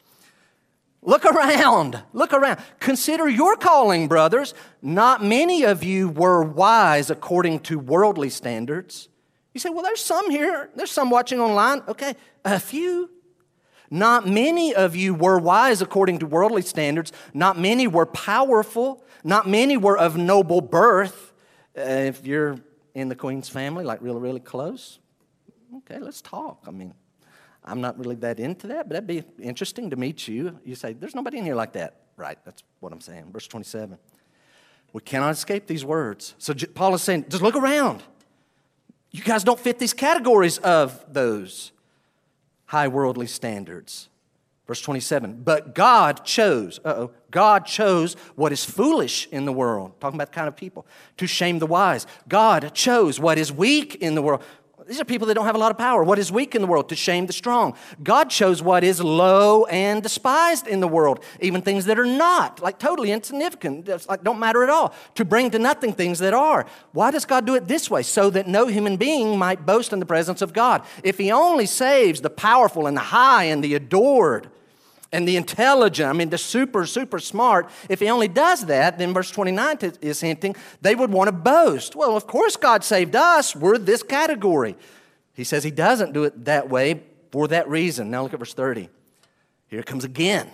[1.03, 2.03] Look around.
[2.13, 2.61] Look around.
[2.81, 4.55] Consider your calling, brothers.
[4.81, 9.09] Not many of you were wise according to worldly standards
[9.55, 10.71] you say, well, there's some here.
[10.75, 11.83] There's some watching online.
[11.87, 13.11] Okay, a few.
[13.91, 17.13] Not many of you were wise according to worldly standards.
[17.35, 19.05] Not many were powerful.
[19.23, 21.35] Not many were of noble birth.
[21.77, 22.57] Uh, if you're
[22.95, 24.99] in the Queen's family, like really, really close,
[25.79, 26.65] okay, let's talk.
[26.67, 26.95] I mean,
[27.65, 30.59] I'm not really that into that, but that'd be interesting to meet you.
[30.65, 31.99] You say, there's nobody in here like that.
[32.17, 33.31] Right, that's what I'm saying.
[33.33, 33.99] Verse 27.
[34.93, 36.35] We cannot escape these words.
[36.39, 38.03] So Paul is saying, just look around.
[39.11, 41.73] You guys don't fit these categories of those
[42.67, 44.09] high worldly standards.
[44.67, 50.17] Verse 27, but God chose, oh, God chose what is foolish in the world, talking
[50.17, 52.07] about the kind of people, to shame the wise.
[52.29, 54.43] God chose what is weak in the world.
[54.87, 56.03] These are people that don't have a lot of power.
[56.03, 56.89] What is weak in the world?
[56.89, 57.75] To shame the strong.
[58.03, 62.61] God chose what is low and despised in the world, even things that are not,
[62.61, 66.67] like totally insignificant, like don't matter at all, to bring to nothing things that are.
[66.93, 68.03] Why does God do it this way?
[68.03, 70.85] So that no human being might boast in the presence of God.
[71.03, 74.51] If He only saves the powerful and the high and the adored,
[75.13, 79.13] and the intelligent, I mean, the super, super smart, if he only does that, then
[79.13, 81.95] verse 29 is hinting they would want to boast.
[81.95, 83.55] Well, of course, God saved us.
[83.55, 84.77] We're this category.
[85.35, 88.11] He says he doesn't do it that way for that reason.
[88.11, 88.89] Now look at verse 30.
[89.69, 90.51] Here it comes again.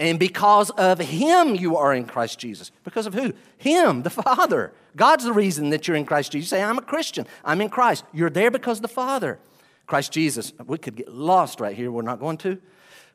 [0.00, 2.70] And because of him, you are in Christ Jesus.
[2.84, 3.32] Because of who?
[3.56, 4.72] Him, the Father.
[4.94, 6.52] God's the reason that you're in Christ Jesus.
[6.52, 7.26] You say, I'm a Christian.
[7.44, 8.04] I'm in Christ.
[8.12, 9.40] You're there because the Father.
[9.88, 10.52] Christ Jesus.
[10.66, 11.90] We could get lost right here.
[11.90, 12.60] We're not going to.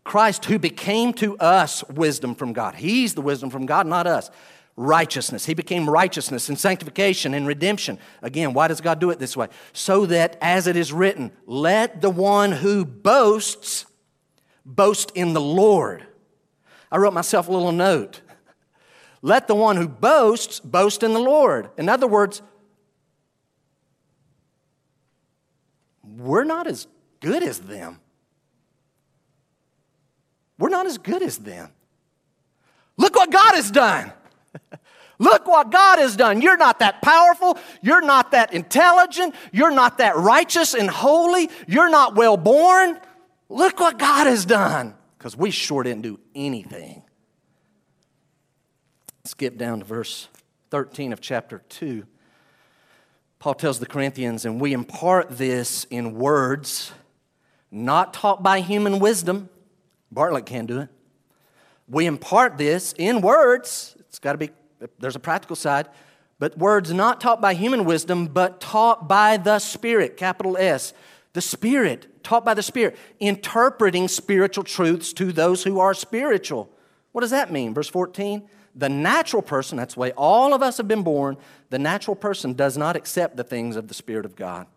[0.04, 2.76] Christ, who became to us wisdom from God.
[2.76, 4.30] He's the wisdom from God, not us.
[4.76, 5.46] Righteousness.
[5.46, 8.00] He became righteousness and sanctification and redemption.
[8.22, 9.48] Again, why does God do it this way?
[9.72, 13.86] So that, as it is written, let the one who boasts
[14.66, 16.06] boast in the Lord.
[16.92, 18.22] I wrote myself a little note.
[19.22, 21.70] Let the one who boasts boast in the Lord.
[21.78, 22.42] In other words,
[26.04, 26.88] we're not as
[27.22, 28.00] good as them.
[30.58, 31.70] We're not as good as them.
[32.98, 34.12] Look what God has done.
[35.20, 36.42] Look what God has done.
[36.42, 37.58] You're not that powerful.
[37.82, 39.36] You're not that intelligent.
[39.52, 41.50] You're not that righteous and holy.
[41.68, 43.00] You're not well born.
[43.50, 44.96] Look what God has done.
[45.18, 47.04] Because we sure didn't do anything.
[49.24, 50.28] Skip down to verse
[50.72, 52.06] 13 of chapter 2.
[53.40, 56.92] Paul tells the Corinthians, and we impart this in words
[57.72, 59.50] not taught by human wisdom
[60.14, 60.90] Bartlett can't do it.
[61.88, 63.96] We impart this in words.
[64.00, 64.50] It's got to be,
[65.00, 65.90] there's a practical side,
[66.40, 70.94] But words not taught by human wisdom, but taught by the Spirit, capital S.
[71.34, 76.70] The Spirit, taught by the Spirit, interpreting spiritual truths to those who are spiritual.
[77.12, 77.74] What does that mean?
[77.74, 81.38] Verse 14 the natural person, that's the way all of us have been born,
[81.70, 84.68] the natural person does not accept the things of the Spirit of God.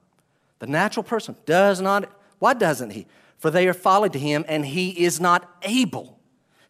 [0.59, 3.07] The natural person does not, why doesn't he?
[3.46, 6.18] For they are folly to him, and he is not able.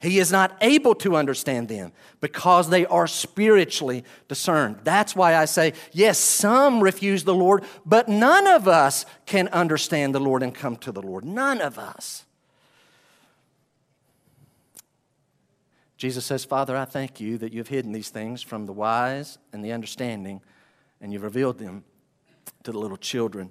[0.02, 4.80] He is not able to understand them because they are spiritually discerned.
[4.84, 10.14] That's why I say, yes, some refuse the Lord, but none of us can understand
[10.14, 11.24] the Lord and come to the Lord.
[11.24, 12.26] None of us.
[15.96, 19.64] Jesus says, Father, I thank you that you've hidden these things from the wise and
[19.64, 20.42] the understanding,
[21.00, 21.84] and you've revealed them
[22.64, 23.48] to the little children.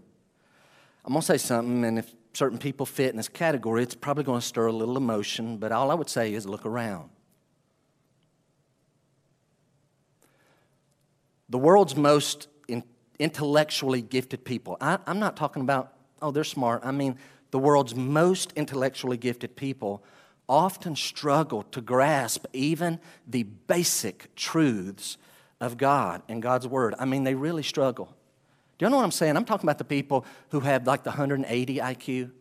[1.03, 4.23] I'm going to say something, and if certain people fit in this category, it's probably
[4.23, 7.09] going to stir a little emotion, but all I would say is look around.
[11.49, 12.83] The world's most in,
[13.19, 16.81] intellectually gifted people, I, I'm not talking about, oh, they're smart.
[16.83, 17.17] I mean,
[17.51, 20.03] the world's most intellectually gifted people
[20.49, 25.17] often struggle to grasp even the basic truths
[25.61, 26.95] of God and God's Word.
[26.99, 28.13] I mean, they really struggle.
[28.77, 29.38] Do you know what I'm saying?
[29.38, 32.31] I'm talking about the people who have like the 180 IQ.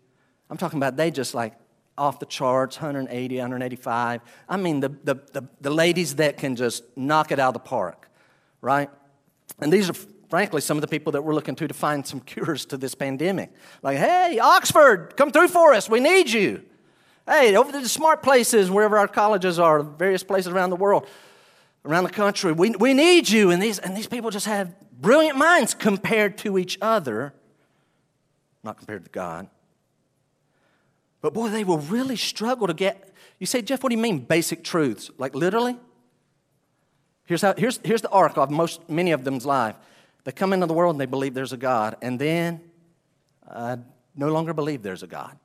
[0.50, 1.54] I'm talking about they just like
[1.96, 4.20] off the charts, 180, 185.
[4.48, 7.68] I mean, the, the, the, the ladies that can just knock it out of the
[7.68, 8.10] park,
[8.60, 8.90] right?
[9.60, 9.94] And these are
[10.34, 12.92] frankly, some of the people that we're looking to to find some cures to this
[12.94, 13.52] pandemic.
[13.82, 15.88] Like, hey, Oxford, come through for us.
[15.88, 16.64] We need you.
[17.24, 21.06] Hey, over to the smart places, wherever our colleges are, various places around the world,
[21.84, 23.50] around the country, we, we need you.
[23.50, 27.34] And these, and these people just have brilliant minds compared to each other,
[28.62, 29.48] not compared to God.
[31.20, 33.12] But boy, they will really struggle to get.
[33.38, 35.10] You say, Jeff, what do you mean basic truths?
[35.18, 35.76] Like literally?
[37.26, 39.76] Here's, how, here's, here's the arc of most, many of them's life.
[40.24, 42.60] They come into the world and they believe there's a God, and then
[43.48, 43.76] uh,
[44.14, 45.38] no longer believe there's a God.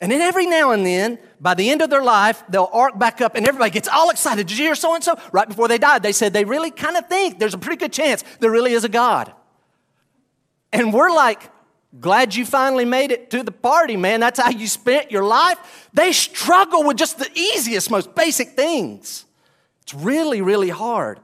[0.00, 3.20] And then every now and then, by the end of their life, they'll arc back
[3.20, 4.46] up and everybody gets all excited.
[4.46, 5.18] Did you hear so and so?
[5.32, 7.92] Right before they died, they said they really kind of think there's a pretty good
[7.92, 9.32] chance there really is a God.
[10.72, 11.50] And we're like,
[12.00, 14.20] glad you finally made it to the party, man.
[14.20, 15.88] That's how you spent your life.
[15.94, 19.24] They struggle with just the easiest, most basic things.
[19.82, 21.20] It's really, really hard.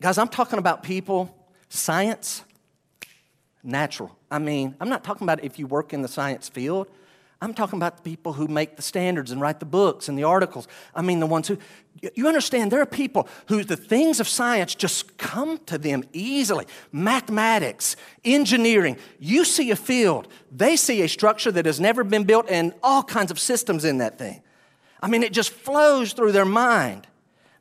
[0.00, 1.34] Guys, I'm talking about people,
[1.68, 2.44] science,
[3.62, 4.16] natural.
[4.30, 6.86] I mean, I'm not talking about if you work in the science field.
[7.40, 10.24] I'm talking about the people who make the standards and write the books and the
[10.24, 10.66] articles.
[10.94, 11.58] I mean, the ones who,
[12.14, 16.66] you understand, there are people who the things of science just come to them easily.
[16.92, 18.96] Mathematics, engineering.
[19.18, 23.02] You see a field, they see a structure that has never been built and all
[23.02, 24.42] kinds of systems in that thing.
[25.02, 27.06] I mean, it just flows through their mind.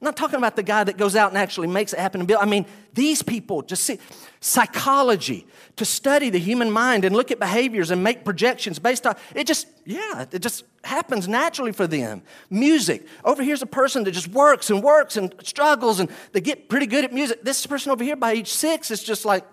[0.04, 2.28] I'm not talking about the guy that goes out and actually makes it happen and
[2.28, 2.42] build.
[2.42, 4.00] I mean, these people just see
[4.42, 9.16] psychology to study the human mind and look at behaviors and make projections based on
[9.34, 12.22] it just yeah it just happens naturally for them.
[12.50, 16.68] Music over here's a person that just works and works and struggles and they get
[16.68, 17.42] pretty good at music.
[17.42, 19.46] This person over here by age six is just like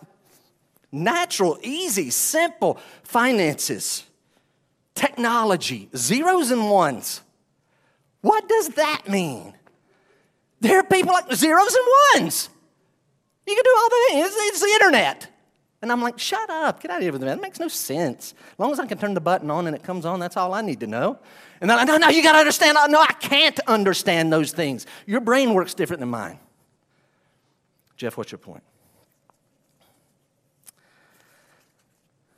[0.90, 4.02] natural easy simple finances
[4.96, 7.20] technology zeros and ones.
[8.20, 9.54] What does that mean
[10.60, 12.48] there are people like zeros and ones.
[13.46, 14.26] You can do all the things.
[14.26, 15.28] It's, it's the internet.
[15.82, 17.26] And I'm like, shut up, get out of here with that.
[17.26, 18.34] That makes no sense.
[18.52, 20.52] As long as I can turn the button on and it comes on, that's all
[20.52, 21.18] I need to know.
[21.60, 22.76] And then, like, no, no, you got to understand.
[22.90, 24.86] No, I can't understand those things.
[25.06, 26.38] Your brain works different than mine.
[27.96, 28.62] Jeff, what's your point?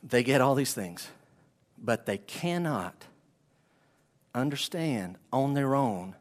[0.05, 1.09] They get all these things,
[1.79, 3.07] but they cannot
[4.35, 6.15] understand on their own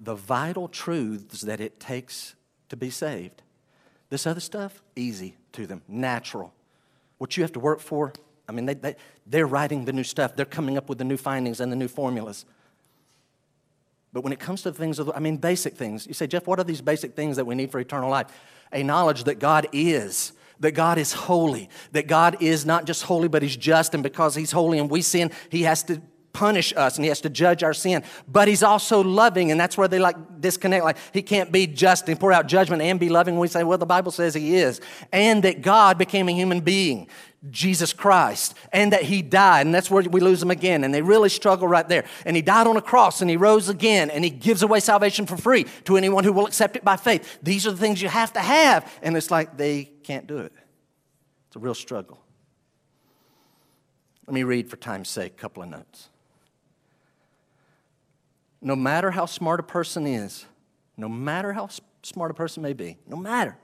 [0.00, 2.34] the vital truths that it takes
[2.70, 3.42] to be saved.
[4.08, 6.52] This other stuff, easy to them, natural.
[7.18, 8.12] What you have to work for,
[8.48, 11.18] I mean, they, they, they're writing the new stuff, they're coming up with the new
[11.18, 12.46] findings and the new formulas.
[14.12, 16.58] But when it comes to things, of, I mean, basic things, you say, Jeff, what
[16.58, 18.26] are these basic things that we need for eternal life?
[18.72, 23.28] A knowledge that God is, that God is holy, that God is not just holy,
[23.28, 26.02] but He's just, and because He's holy and we sin, He has to
[26.32, 28.02] punish us and he has to judge our sin.
[28.28, 30.84] But he's also loving, and that's where they like disconnect.
[30.84, 33.38] Like he can't be just and pour out judgment and be loving.
[33.38, 34.80] We say, well, the Bible says he is.
[35.12, 37.08] And that God became a human being,
[37.50, 39.66] Jesus Christ, and that he died.
[39.66, 40.84] And that's where we lose them again.
[40.84, 42.04] And they really struggle right there.
[42.24, 45.26] And he died on a cross and he rose again and he gives away salvation
[45.26, 47.38] for free to anyone who will accept it by faith.
[47.42, 48.90] These are the things you have to have.
[49.02, 50.52] And it's like they can't do it.
[51.48, 52.20] It's a real struggle.
[54.26, 56.09] Let me read for time's sake a couple of notes
[58.60, 60.46] no matter how smart a person is,
[60.96, 61.68] no matter how
[62.02, 63.56] smart a person may be, no matter.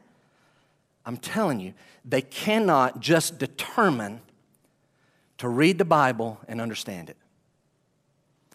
[1.05, 1.75] I'm telling you,
[2.05, 4.21] they cannot just determine
[5.39, 7.17] to read the Bible and understand it.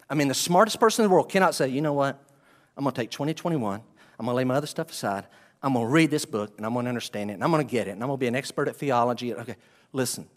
[0.10, 2.22] I mean, the smartest person in the world cannot say, you know what?
[2.76, 3.82] I'm going to take 2021,
[4.20, 5.28] I'm going to lay my other stuff aside,
[5.64, 7.66] I'm going to read this book and I'm going to understand it and I'm going
[7.66, 9.34] to get it and I'm going to be an expert at theology.
[9.34, 9.56] Okay,
[9.94, 10.28] listen.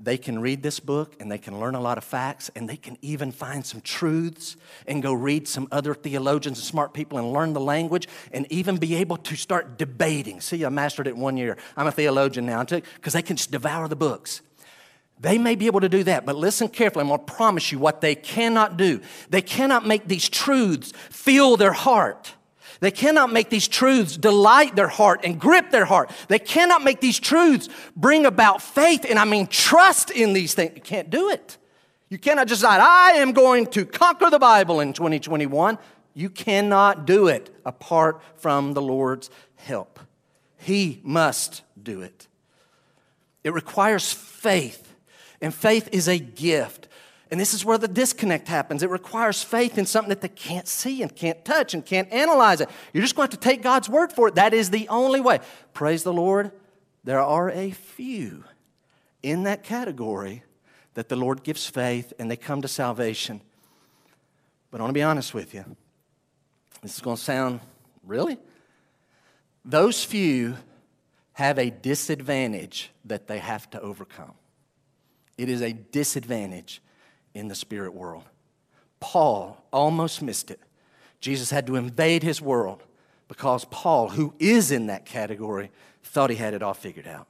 [0.00, 2.76] They can read this book and they can learn a lot of facts and they
[2.76, 7.32] can even find some truths and go read some other theologians and smart people and
[7.32, 10.40] learn the language and even be able to start debating.
[10.40, 11.56] See, I mastered it in one year.
[11.76, 14.40] I'm a theologian now because they can just devour the books.
[15.20, 17.02] They may be able to do that, but listen carefully.
[17.02, 19.00] I'm going to promise you what they cannot do.
[19.30, 22.34] They cannot make these truths fill their heart.
[22.80, 26.10] They cannot make these truths delight their heart and grip their heart.
[26.28, 30.72] They cannot make these truths bring about faith, and I mean trust in these things.
[30.76, 31.58] You can't do it.
[32.08, 35.78] You cannot just decide, I am going to conquer the Bible in 2021.
[36.14, 40.00] You cannot do it apart from the Lord's help.
[40.56, 42.26] He must do it.
[43.44, 44.94] It requires faith,
[45.40, 46.87] and faith is a gift.
[47.30, 48.82] And this is where the disconnect happens.
[48.82, 52.60] It requires faith in something that they can't see and can't touch and can't analyze
[52.60, 52.70] it.
[52.92, 54.36] You're just going to have to take God's word for it.
[54.36, 55.40] That is the only way.
[55.74, 56.52] Praise the Lord.
[57.04, 58.44] There are a few
[59.22, 60.42] in that category
[60.94, 63.42] that the Lord gives faith and they come to salvation.
[64.70, 65.64] But I want to be honest with you.
[66.82, 67.60] This is going to sound
[68.06, 68.38] really?
[69.64, 70.56] Those few
[71.34, 74.32] have a disadvantage that they have to overcome.
[75.36, 76.82] It is a disadvantage
[77.34, 78.24] in the spirit world.
[79.00, 80.60] Paul almost missed it.
[81.20, 82.82] Jesus had to invade his world
[83.28, 85.70] because Paul, who is in that category,
[86.02, 87.26] thought he had it all figured out.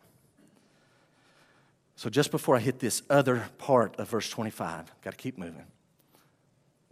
[1.96, 5.64] So, just before I hit this other part of verse 25, got to keep moving.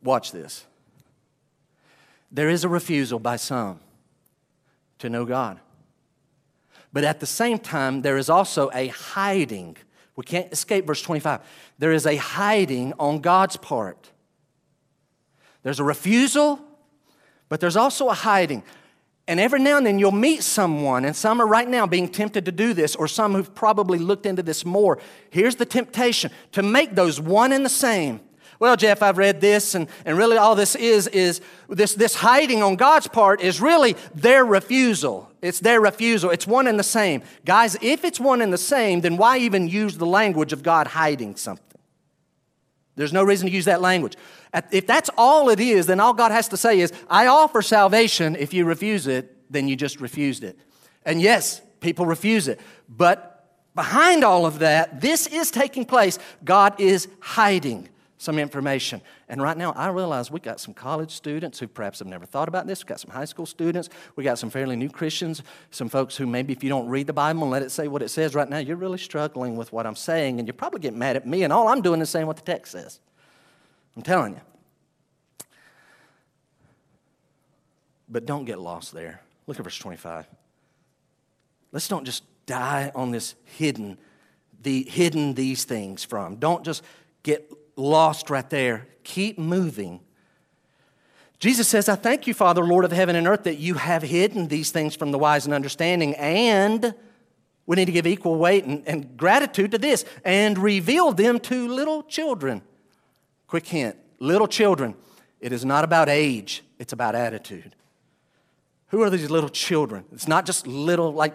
[0.03, 0.67] Watch this.
[2.33, 3.79] There is a refusal by some
[4.99, 5.61] to know God.
[6.93, 9.77] But at the same time, there is also a hiding
[10.17, 11.41] we can't escape verse 25.
[11.79, 14.11] There is a hiding on God's part.
[15.63, 16.59] There's a refusal,
[17.49, 18.63] but there's also a hiding.
[19.29, 22.45] And every now and then you'll meet someone, and some are right now being tempted
[22.45, 24.99] to do this, or some who've probably looked into this more.
[25.31, 28.21] Here's the temptation to make those one and the same.
[28.59, 32.63] Well, Jeff, I've read this, and, and really all this is, is this, this hiding
[32.63, 35.31] on God's part is really their refusal.
[35.43, 36.31] It's their refusal.
[36.31, 37.23] It's one and the same.
[37.45, 40.87] Guys, if it's one and the same, then why even use the language of God
[40.87, 41.65] hiding something?
[42.95, 44.17] There's no reason to use that language.
[44.73, 48.37] If that's all it is, then all God has to say is, I offer salvation.
[48.37, 50.59] If you refuse it, then you just refused it.
[51.05, 52.59] And yes, people refuse it.
[52.89, 53.45] But
[53.75, 56.19] behind all of that, this is taking place.
[56.43, 59.03] God is hiding some information.
[59.29, 62.49] And right now, I realize we got some college students who perhaps have never thought
[62.49, 62.83] about this.
[62.83, 63.91] We got some high school students.
[64.17, 65.43] We got some fairly new Christians.
[65.71, 68.03] Some folks who maybe if you don't read the Bible and let it say what
[68.03, 70.99] it says right now, you're really struggling with what I'm saying, and you're probably getting
[70.99, 71.43] mad at me.
[71.43, 73.01] And all I'm doing is saying what the text says.
[73.97, 74.41] I'm telling you.
[78.09, 79.21] But don't get lost there.
[79.47, 80.27] Look at verse 25.
[81.73, 83.99] Let's don't just die on this hidden,
[84.63, 86.37] the hidden these things from.
[86.37, 86.83] Don't just
[87.23, 88.89] get lost right there.
[89.05, 90.01] Keep moving.
[91.39, 94.49] Jesus says, I thank you, Father, Lord of heaven and earth, that you have hidden
[94.49, 96.95] these things from the wise and understanding, and
[97.67, 101.69] we need to give equal weight and, and gratitude to this, and reveal them to
[101.69, 102.63] little children.
[103.47, 104.95] Quick hint little children,
[105.41, 107.75] it is not about age, it's about attitude.
[108.89, 110.05] Who are these little children?
[110.13, 111.35] It's not just little, like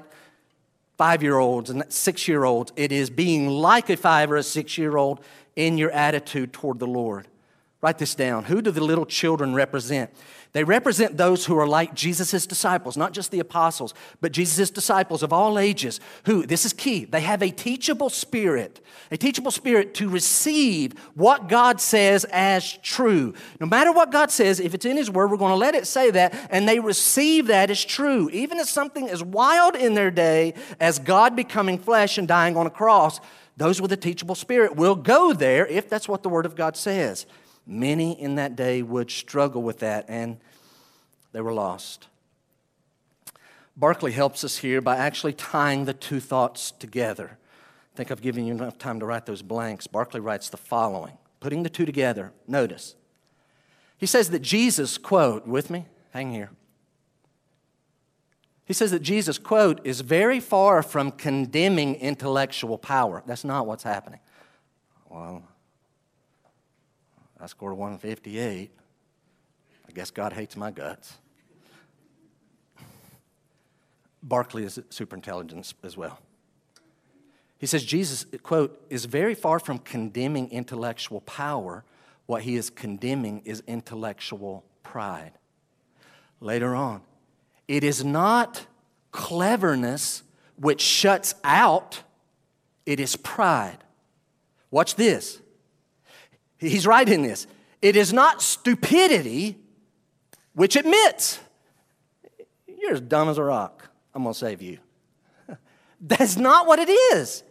[0.98, 2.72] five year olds and six year olds.
[2.76, 5.20] It is being like a five or a six year old
[5.56, 7.28] in your attitude toward the Lord.
[7.82, 8.44] Write this down.
[8.44, 10.12] Who do the little children represent?
[10.54, 15.24] They represent those who are like Jesus' disciples, not just the apostles, but Jesus' disciples
[15.24, 19.94] of all ages, who, this is key, they have a teachable spirit, a teachable spirit
[19.96, 23.34] to receive what God says as true.
[23.62, 25.88] No matter what God says, if it's in His Word, we're going to let it
[25.88, 30.12] say that, and they receive that as true, even as something as wild in their
[30.12, 33.22] day as God becoming flesh and dying on a cross.
[33.58, 36.76] Those with a teachable spirit will go there if that's what the Word of God
[36.76, 37.26] says.
[37.68, 40.38] Many in that day would struggle with that, and
[41.32, 42.08] they were lost.
[43.78, 47.38] Barclay helps us here by actually tying the two thoughts together.
[47.94, 49.88] I think I've given you enough time to write those blanks.
[49.88, 52.32] Barclay writes the following putting the two together.
[52.48, 52.96] Notice.
[53.98, 56.52] He says that Jesus, quote, with me, hang here.
[58.72, 63.22] He says that Jesus, quote, is very far from condemning intellectual power.
[63.26, 64.22] That's not what's happening.
[65.10, 65.44] Well,
[67.38, 68.72] I scored 158.
[69.90, 71.18] I guess God hates my guts.
[74.24, 76.20] Barclay is super superintelligence as well.
[77.58, 81.84] He says Jesus, quote, is very far from condemning intellectual power.
[82.26, 85.34] What he is condemning is intellectual pride.
[86.40, 87.02] Later on,
[87.72, 88.66] it is not
[89.14, 90.24] cleverness
[90.58, 92.04] which shuts out,
[92.86, 93.78] it is pride.
[94.72, 95.40] Watch this.
[96.58, 97.48] He's right in this.
[97.82, 99.58] It is not stupidity
[100.54, 101.40] which admits,
[102.68, 103.88] you're as dumb as a rock.
[104.14, 104.80] I'm going to save you.
[106.02, 107.42] That's not what it is.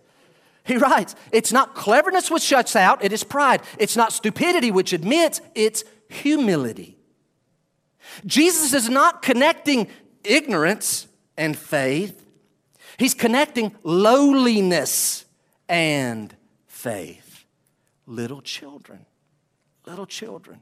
[0.64, 3.62] He writes, it's not cleverness which shuts out, it is pride.
[3.78, 6.98] It's not stupidity which admits, it's humility.
[8.26, 9.88] Jesus is not connecting
[10.24, 11.06] ignorance
[11.36, 12.24] and faith,
[12.96, 15.24] he's connecting lowliness
[15.68, 16.34] and
[16.66, 17.44] faith.
[18.06, 19.06] Little children,
[19.86, 20.60] little children.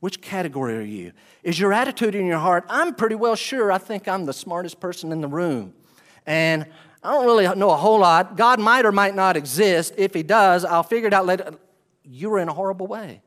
[0.00, 1.12] Which category are you?
[1.42, 4.78] Is your attitude in your heart, I'm pretty well sure I think I'm the smartest
[4.78, 5.74] person in the room.
[6.24, 6.66] And
[7.02, 8.36] I don't really know a whole lot.
[8.36, 9.94] God might or might not exist.
[9.96, 11.54] If He does, I'll figure it out later.
[12.04, 13.22] You are in a horrible way.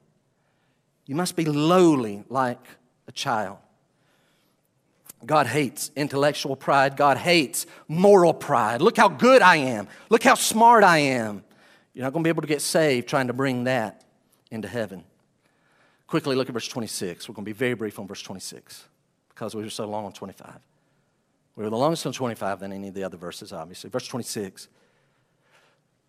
[1.05, 2.59] You must be lowly like
[3.07, 3.57] a child.
[5.25, 6.97] God hates intellectual pride.
[6.97, 8.81] God hates moral pride.
[8.81, 9.87] Look how good I am.
[10.09, 11.43] Look how smart I am.
[11.93, 14.03] You're not going to be able to get saved trying to bring that
[14.49, 15.03] into heaven.
[16.07, 17.27] Quickly look at verse 26.
[17.29, 18.85] We're going to be very brief on verse 26
[19.29, 20.59] because we were so long on 25.
[21.55, 23.89] We were the longest on 25 than any of the other verses, obviously.
[23.89, 24.67] Verse 26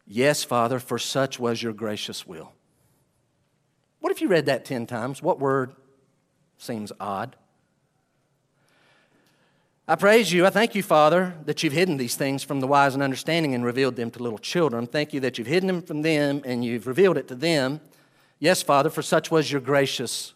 [0.06, 2.52] Yes, Father, for such was your gracious will.
[4.00, 5.22] What if you read that 10 times?
[5.22, 5.74] What word
[6.58, 7.36] seems odd?
[9.88, 10.46] I praise you.
[10.46, 13.64] I thank you, Father, that you've hidden these things from the wise and understanding and
[13.64, 14.86] revealed them to little children.
[14.86, 17.80] Thank you that you've hidden them from them and you've revealed it to them.
[18.38, 20.34] Yes, Father, for such was your gracious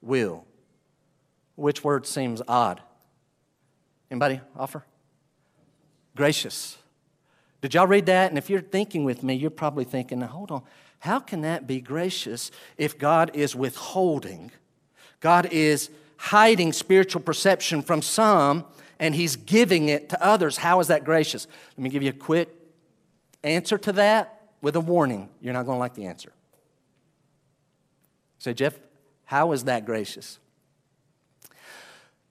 [0.00, 0.46] will.
[1.56, 2.80] Which word seems odd?
[4.10, 4.82] Anybody offer?
[6.14, 6.78] Gracious.
[7.60, 8.30] Did y'all read that?
[8.30, 10.62] And if you're thinking with me, you're probably thinking, now hold on,
[11.00, 14.52] how can that be gracious if God is withholding?
[15.20, 18.64] God is hiding spiritual perception from some
[18.98, 20.56] and He's giving it to others.
[20.56, 21.46] How is that gracious?
[21.76, 22.48] Let me give you a quick
[23.42, 25.28] answer to that with a warning.
[25.40, 26.32] You're not going to like the answer.
[28.38, 28.74] Say, Jeff,
[29.24, 30.38] how is that gracious?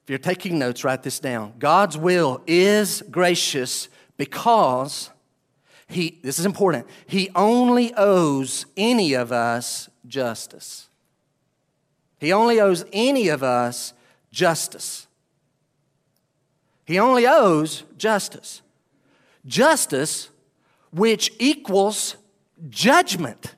[0.03, 1.53] If you're taking notes, write this down.
[1.57, 5.09] God's will is gracious because
[5.87, 10.89] he, this is important, he only owes any of us justice.
[12.19, 13.93] He only owes any of us
[14.31, 15.04] justice.
[16.85, 18.61] He only owes justice.
[19.45, 20.29] Justice,
[20.91, 22.15] which equals
[22.69, 23.55] judgment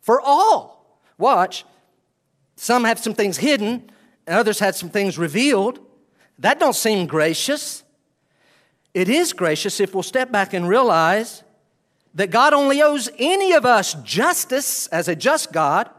[0.00, 1.00] for all.
[1.18, 1.64] Watch.
[2.56, 3.90] Some have some things hidden,
[4.26, 5.80] and others had some things revealed.
[6.38, 7.82] That don't seem gracious.
[8.92, 11.42] It is gracious if we'll step back and realize
[12.14, 15.90] that God only owes any of us justice as a just God.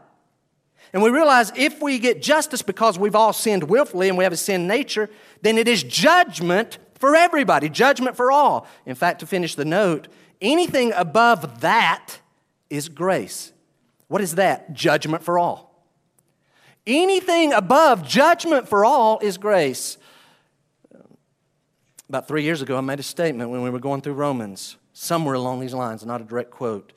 [0.96, 4.32] And we realize if we get justice because we've all sinned willfully and we have
[4.32, 5.10] a sin nature,
[5.42, 8.66] then it is judgment for everybody, judgment for all.
[8.86, 10.08] In fact, to finish the note,
[10.40, 12.20] anything above that
[12.70, 13.52] is grace.
[14.08, 14.72] What is that?
[14.72, 15.84] Judgment for all.
[16.86, 19.98] Anything above judgment for all is grace.
[22.08, 25.34] About three years ago, I made a statement when we were going through Romans, somewhere
[25.34, 26.94] along these lines, not a direct quote.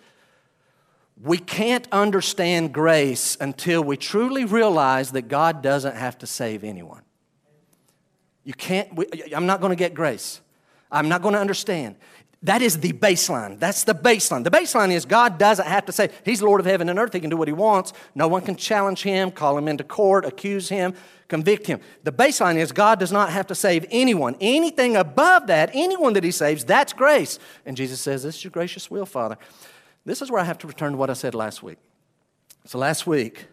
[1.21, 7.01] We can't understand grace until we truly realize that God doesn't have to save anyone.
[8.45, 9.05] You can't, we,
[9.35, 10.39] I'm not going to get grace.
[10.91, 11.97] I'm not going to understand.
[12.43, 13.59] That is the baseline.
[13.59, 14.45] That's the baseline.
[14.45, 17.11] The baseline is God doesn't have to say, He's Lord of heaven and earth.
[17.11, 17.91] He can do what He wants.
[18.15, 20.93] No one can challenge Him, call Him into court, accuse Him,
[21.27, 21.81] convict Him.
[22.05, 24.37] The baseline is God does not have to save anyone.
[24.39, 27.39] Anything above that, anyone that He saves, that's grace.
[27.65, 29.37] And Jesus says, This is your gracious will, Father.
[30.09, 31.77] This is where I have to return to what I said last week.
[32.65, 33.45] So last week,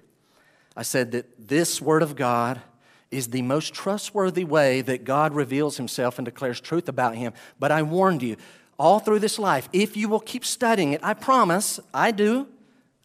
[0.74, 2.62] I said that this Word of God
[3.10, 7.34] is the most trustworthy way that God reveals Himself and declares truth about Him.
[7.58, 8.38] But I warned you,
[8.78, 12.48] all through this life, if you will keep studying it, I promise, I do.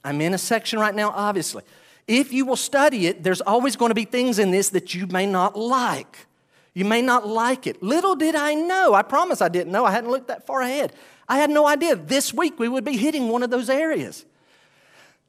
[0.01, 1.63] I'm in a section right now, obviously.
[2.07, 5.07] If you will study it, there's always going to be things in this that you
[5.07, 6.25] may not like.
[6.73, 7.83] You may not like it.
[7.83, 10.93] Little did I know, I promise I didn't know, I hadn't looked that far ahead.
[11.31, 14.25] I had no idea this week we would be hitting one of those areas.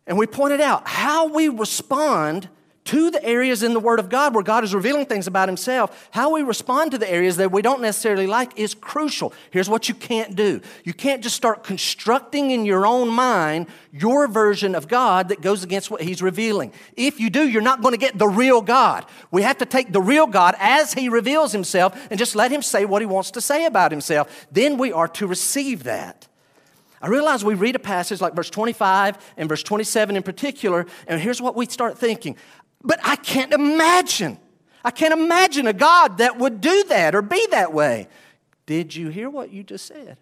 [0.04, 2.48] And we pointed out how we respond
[2.84, 6.08] to the areas in the Word of God where God is revealing things about Himself,
[6.10, 9.32] how we respond to the areas that we don't necessarily like is crucial.
[9.50, 14.26] Here's what you can't do you can't just start constructing in your own mind your
[14.26, 16.72] version of God that goes against what He's revealing.
[16.96, 19.06] If you do, you're not going to get the real God.
[19.30, 22.62] We have to take the real God as He reveals Himself and just let Him
[22.62, 24.46] say what He wants to say about Himself.
[24.50, 26.26] Then we are to receive that.
[27.02, 31.20] I realize we read a passage like verse 25 and verse 27 in particular, and
[31.20, 32.36] here's what we start thinking
[32.84, 34.38] but I can't imagine.
[34.84, 38.08] I can't imagine a God that would do that or be that way.
[38.66, 40.16] Did you hear what you just said?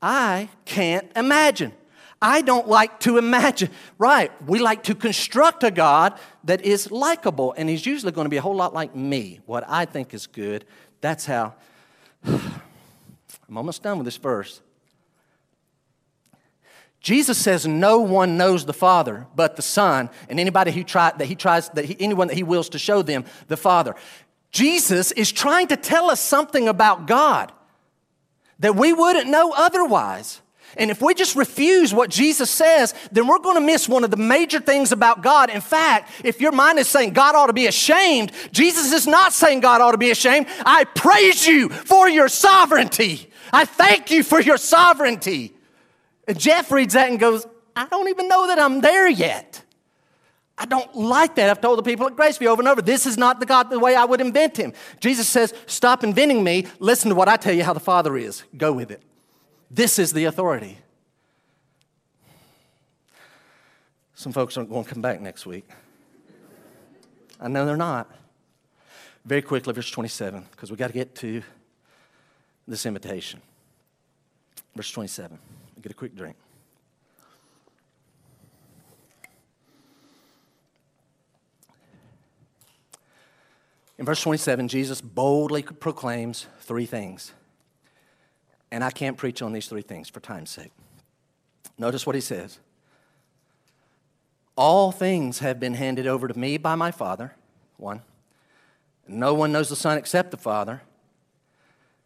[0.00, 1.72] I can't imagine.
[2.20, 3.70] I don't like to imagine.
[3.96, 8.30] Right, we like to construct a God that is likable, and he's usually going to
[8.30, 9.40] be a whole lot like me.
[9.46, 10.64] What I think is good,
[11.00, 11.54] that's how.
[12.24, 14.60] I'm almost done with this verse.
[17.00, 21.26] Jesus says no one knows the Father but the Son, and anybody who try, that
[21.26, 23.94] he tries, that he, anyone that he wills to show them the Father.
[24.50, 27.52] Jesus is trying to tell us something about God
[28.60, 30.40] that we wouldn't know otherwise.
[30.76, 34.10] And if we just refuse what Jesus says, then we're going to miss one of
[34.10, 35.50] the major things about God.
[35.50, 39.32] In fact, if your mind is saying God ought to be ashamed, Jesus is not
[39.32, 40.46] saying God ought to be ashamed.
[40.66, 43.30] I praise you for your sovereignty.
[43.52, 45.54] I thank you for your sovereignty.
[46.28, 49.62] And Jeff reads that and goes, I don't even know that I'm there yet.
[50.58, 51.48] I don't like that.
[51.48, 53.78] I've told the people at Graceview over and over, this is not the God the
[53.78, 54.72] way I would invent him.
[55.00, 56.66] Jesus says, Stop inventing me.
[56.80, 58.42] Listen to what I tell you how the Father is.
[58.56, 59.02] Go with it.
[59.70, 60.78] This is the authority.
[64.14, 65.68] Some folks aren't going to come back next week.
[67.40, 68.10] I know they're not.
[69.24, 71.42] Very quickly, verse 27, because we got to get to
[72.66, 73.40] this invitation.
[74.74, 75.38] Verse 27.
[75.80, 76.36] Get a quick drink.
[83.98, 87.32] In verse 27, Jesus boldly proclaims three things.
[88.70, 90.72] And I can't preach on these three things for time's sake.
[91.78, 92.58] Notice what he says
[94.56, 97.34] All things have been handed over to me by my Father.
[97.76, 98.02] One.
[99.06, 100.82] No one knows the Son except the Father.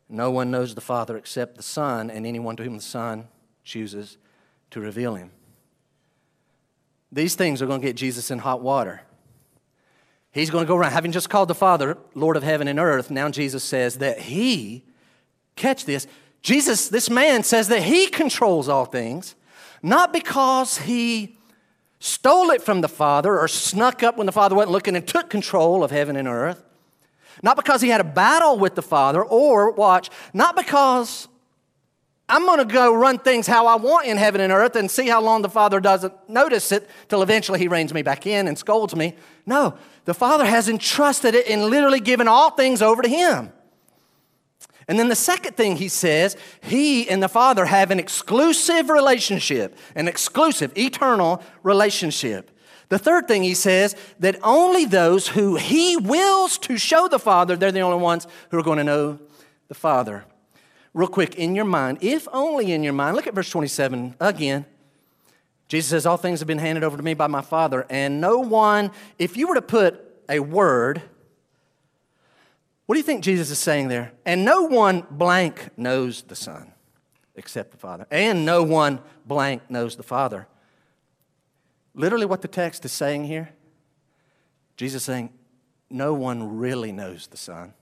[0.09, 3.29] No one knows the Father except the Son, and anyone to whom the Son
[3.65, 4.19] chooses
[4.71, 5.31] to reveal him.
[7.11, 9.03] These things are going to get Jesus in hot water.
[10.33, 13.11] He's going to go around, having just called the Father Lord of heaven and earth.
[13.11, 14.83] Now Jesus says that He,
[15.57, 16.07] catch this,
[16.41, 19.35] Jesus, this man says that He controls all things,
[19.83, 21.37] not because He
[21.99, 25.29] stole it from the Father or snuck up when the Father wasn't looking and took
[25.29, 26.65] control of heaven and earth,
[27.43, 31.29] not because He had a battle with the Father, or, watch, not because
[32.33, 35.07] I'm going to go run things how I want in heaven and earth and see
[35.07, 38.57] how long the Father doesn't notice it till eventually He reins me back in and
[38.57, 39.17] scolds me.
[39.45, 39.77] No,
[40.07, 43.53] the Father has entrusted it and literally given all things over to Him.
[44.89, 49.77] And then the second thing he says, he and the Father have an exclusive relationship,
[49.95, 52.51] an exclusive, eternal relationship.
[52.89, 57.57] The third thing he says, that only those who he wills to show the Father,
[57.57, 59.19] they're the only ones who are going to know
[59.69, 60.25] the Father
[60.95, 64.67] real quick, in your mind, if only in your mind, look at verse 27 again.
[65.69, 68.39] Jesus says, All things have been handed over to me by my Father, and no
[68.39, 71.03] one, if you were to put a word,
[72.87, 74.13] what do you think Jesus is saying there?
[74.27, 76.73] And no one blank knows the Son
[77.35, 80.47] except the Father, and no one blank knows the Father.
[81.95, 83.51] Literally, what the text is saying here,
[84.77, 85.31] Jesus is saying,
[85.89, 87.73] No one really knows the Son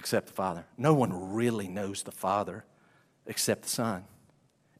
[0.00, 0.64] except the Father.
[0.78, 2.64] No one really knows the Father
[3.26, 4.04] except the Son.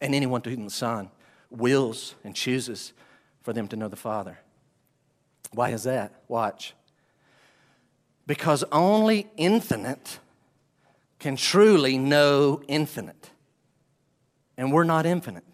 [0.00, 1.10] And anyone to whom the Son
[1.50, 2.94] wills and chooses
[3.42, 4.38] for them to know the Father.
[5.52, 6.22] Why is that?
[6.26, 6.74] Watch.
[8.26, 10.20] Because only infinite
[11.18, 13.28] can truly know infinite.
[14.56, 15.44] And we're not infinite.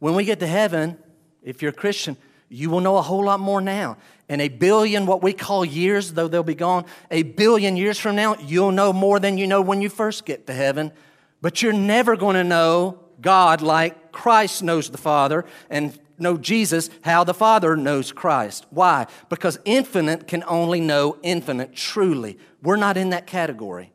[0.00, 0.98] When we get to heaven,
[1.42, 2.18] if you're a Christian,
[2.48, 3.96] you will know a whole lot more now.
[4.28, 8.16] In a billion, what we call years, though they'll be gone, a billion years from
[8.16, 10.92] now, you'll know more than you know when you first get to heaven.
[11.40, 16.90] But you're never going to know God like Christ knows the Father and know Jesus
[17.02, 18.66] how the Father knows Christ.
[18.70, 19.06] Why?
[19.28, 22.38] Because infinite can only know infinite truly.
[22.62, 23.92] We're not in that category.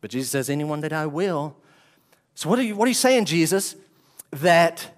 [0.00, 1.56] But Jesus says, anyone that I will.
[2.34, 3.74] So, what are you, what are you saying, Jesus?
[4.30, 4.97] That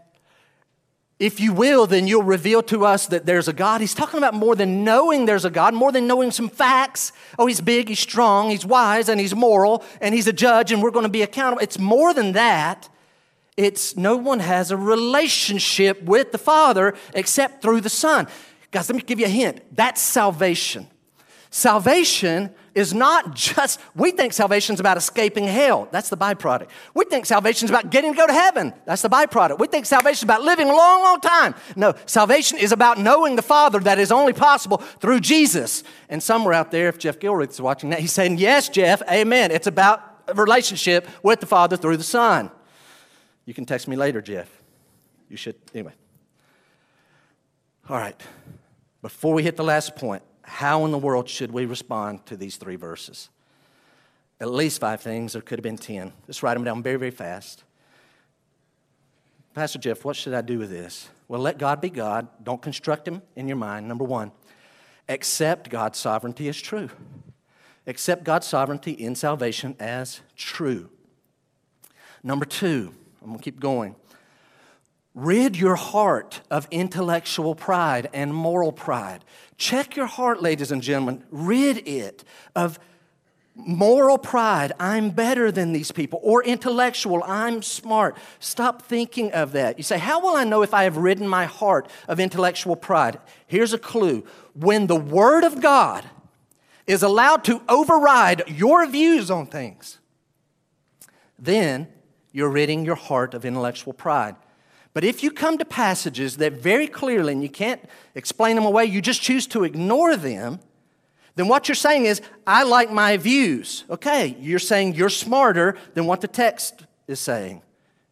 [1.20, 3.82] if you will, then you'll reveal to us that there's a God.
[3.82, 7.12] He's talking about more than knowing there's a God, more than knowing some facts.
[7.38, 10.82] Oh, he's big, he's strong, he's wise, and he's moral, and he's a judge, and
[10.82, 11.62] we're going to be accountable.
[11.62, 12.88] It's more than that.
[13.58, 18.26] It's no one has a relationship with the Father except through the Son.
[18.70, 19.60] Guys, let me give you a hint.
[19.76, 20.88] That's salvation.
[21.50, 25.88] Salvation is not just, we think salvation is about escaping hell.
[25.90, 26.68] That's the byproduct.
[26.94, 28.72] We think salvation is about getting to go to heaven.
[28.86, 29.58] That's the byproduct.
[29.58, 31.56] We think salvation is about living a long, long time.
[31.74, 35.82] No, salvation is about knowing the Father that is only possible through Jesus.
[36.08, 39.50] And somewhere out there, if Jeff Gilreath is watching that, he's saying, Yes, Jeff, amen.
[39.50, 42.52] It's about a relationship with the Father through the Son.
[43.44, 44.48] You can text me later, Jeff.
[45.28, 45.94] You should, anyway.
[47.88, 48.20] All right.
[49.02, 52.56] Before we hit the last point, how in the world should we respond to these
[52.56, 53.28] three verses?
[54.40, 56.12] At least five things, there could have been 10.
[56.26, 57.62] Just write them down very, very fast.
[59.54, 61.08] Pastor Jeff, what should I do with this?
[61.28, 62.26] Well, let God be God.
[62.42, 63.86] Don't construct Him in your mind.
[63.86, 64.32] Number one,
[65.08, 66.90] accept God's sovereignty as true.
[67.86, 70.90] Accept God's sovereignty in salvation as true.
[72.22, 72.92] Number two,
[73.22, 73.94] I'm going to keep going.
[75.20, 79.22] Rid your heart of intellectual pride and moral pride.
[79.58, 81.24] Check your heart, ladies and gentlemen.
[81.30, 82.24] Rid it
[82.56, 82.78] of
[83.54, 84.72] moral pride.
[84.80, 86.20] I'm better than these people.
[86.22, 87.22] Or intellectual.
[87.26, 88.16] I'm smart.
[88.38, 89.76] Stop thinking of that.
[89.76, 93.18] You say, How will I know if I have ridden my heart of intellectual pride?
[93.46, 94.24] Here's a clue.
[94.54, 96.02] When the Word of God
[96.86, 99.98] is allowed to override your views on things,
[101.38, 101.88] then
[102.32, 104.36] you're ridding your heart of intellectual pride.
[104.92, 107.82] But if you come to passages that very clearly, and you can't
[108.14, 110.60] explain them away, you just choose to ignore them,
[111.36, 113.84] then what you're saying is, I like my views.
[113.88, 117.62] Okay, you're saying you're smarter than what the text is saying,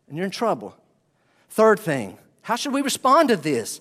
[0.07, 0.77] and you're in trouble.
[1.51, 3.81] Third thing, how should we respond to this?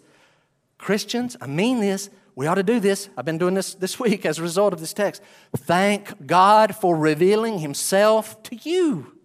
[0.78, 3.10] Christians, I mean this, we ought to do this.
[3.18, 5.22] I've been doing this this week as a result of this text.
[5.56, 9.17] Thank God for revealing Himself to you.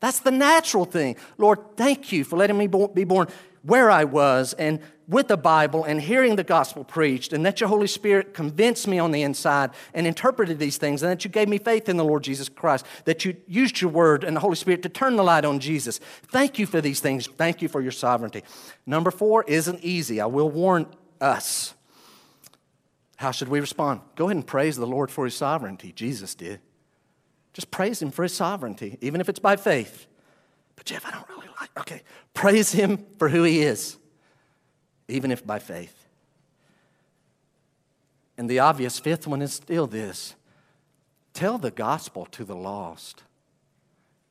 [0.00, 1.16] That's the natural thing.
[1.38, 3.28] Lord, thank you for letting me be born
[3.62, 7.68] where I was and with the Bible and hearing the gospel preached, and that your
[7.68, 11.48] Holy Spirit convinced me on the inside and interpreted these things, and that you gave
[11.48, 14.54] me faith in the Lord Jesus Christ, that you used your word and the Holy
[14.54, 15.98] Spirit to turn the light on Jesus.
[16.30, 17.26] Thank you for these things.
[17.26, 18.42] Thank you for your sovereignty.
[18.86, 20.20] Number four isn't easy.
[20.20, 20.86] I will warn
[21.20, 21.74] us.
[23.16, 24.02] How should we respond?
[24.14, 25.90] Go ahead and praise the Lord for his sovereignty.
[25.90, 26.60] Jesus did.
[27.52, 30.06] Just praise Him for His sovereignty, even if it's by faith.
[30.76, 32.02] But Jeff, I don't really like, okay,
[32.34, 33.96] praise Him for who He is,
[35.08, 35.94] even if by faith.
[38.36, 40.34] And the obvious fifth one is still this
[41.34, 43.24] tell the gospel to the lost.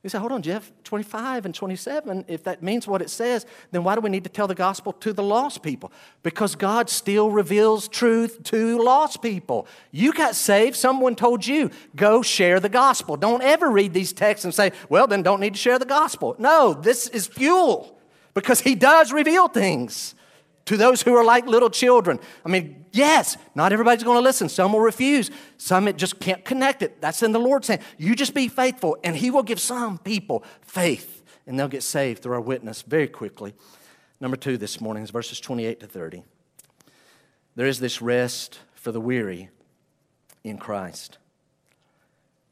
[0.07, 3.83] You say, hold on, Jeff, 25 and 27, if that means what it says, then
[3.83, 5.91] why do we need to tell the gospel to the lost people?
[6.23, 9.67] Because God still reveals truth to lost people.
[9.91, 13.17] You got saved, someone told you, go share the gospel.
[13.17, 16.37] Don't ever read these texts and say, well, then don't need to share the gospel.
[16.39, 17.99] No, this is fuel
[18.33, 20.15] because He does reveal things
[20.67, 22.19] to those who are like little children.
[22.45, 24.49] I mean, yes, not everybody's going to listen.
[24.49, 25.31] Some will refuse.
[25.57, 27.01] Some it just can't connect it.
[27.01, 27.81] That's in the Lord's hand.
[27.97, 32.21] You just be faithful, and He will give some people faith, and they'll get saved
[32.21, 33.53] through our witness very quickly.
[34.19, 36.23] Number two this morning is verses 28 to 30.
[37.55, 39.49] There is this rest for the weary
[40.43, 41.17] in Christ.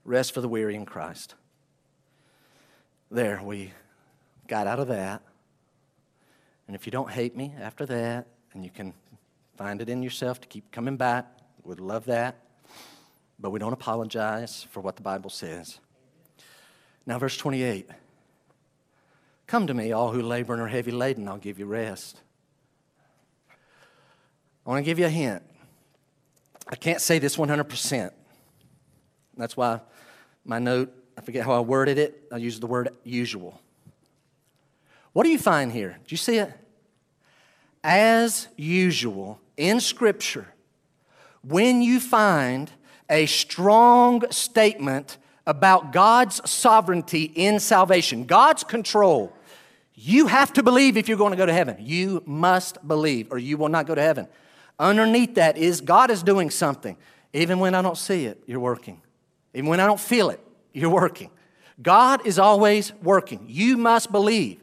[0.05, 1.36] Rest for the weary in Christ.
[3.11, 3.72] There, we
[4.47, 5.22] got out of that.
[6.68, 8.93] And if you don't hate me after that, and you can
[9.57, 11.26] find it in yourself to keep coming back,
[11.63, 12.36] we'd love that.
[13.39, 15.80] But we don't apologize for what the Bible says.
[17.05, 17.89] Now, verse 28
[19.47, 22.20] Come to me, all who labor and are heavy laden, I'll give you rest.
[24.66, 25.43] I want to give you a hint.
[26.68, 28.11] I can't say this 100%.
[29.38, 29.82] That's why
[30.43, 33.61] my note, I forget how I worded it, I used the word usual.
[35.16, 35.91] What do you find here?
[35.91, 36.51] Do you see it?
[37.82, 40.45] As usual in Scripture,
[41.41, 42.70] when you find
[43.09, 49.32] a strong statement about God's sovereignty in salvation, God's control,
[49.93, 51.78] you have to believe if you're going to go to heaven.
[51.80, 54.28] You must believe, or you will not go to heaven.
[54.78, 56.97] Underneath that is God is doing something.
[57.32, 59.01] Even when I don't see it, you're working.
[59.53, 60.41] Even when I don't feel it,
[60.74, 61.30] you're working.
[61.82, 63.45] God is always working.
[63.47, 64.59] You must believe.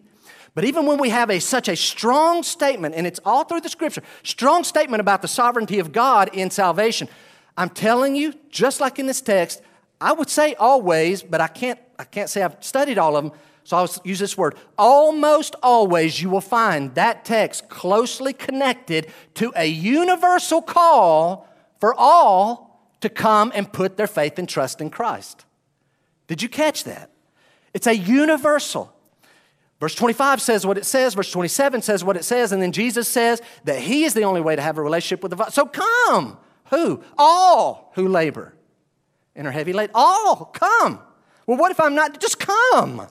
[0.55, 3.69] But even when we have a, such a strong statement, and it's all through the
[3.69, 7.09] scripture, strong statement about the sovereignty of God in salvation,
[7.57, 9.63] I'm telling you, just like in this text,
[10.01, 13.33] I would say always, but I can't, I can't say I've studied all of them,
[13.65, 14.57] so I'll use this word.
[14.77, 21.49] Almost always you will find that text closely connected to a universal call
[21.79, 25.45] for all to come and put their faith and trust in Christ.
[26.27, 27.11] Did you catch that?
[27.73, 28.92] It's a universal.
[29.83, 33.09] Verse 25 says what it says, verse 27 says what it says, and then Jesus
[33.09, 35.51] says that He is the only way to have a relationship with the Father.
[35.51, 36.39] So come.
[36.71, 37.03] Who?
[37.19, 38.55] All who labor
[39.35, 39.91] and are heavy laden.
[39.97, 41.01] All come.
[41.49, 42.21] Well, what if I'm not?
[42.21, 43.09] Just come.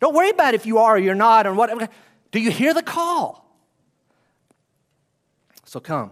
[0.00, 1.88] Don't worry about if you are or you're not or whatever.
[2.32, 3.56] Do you hear the call?
[5.64, 6.10] So come.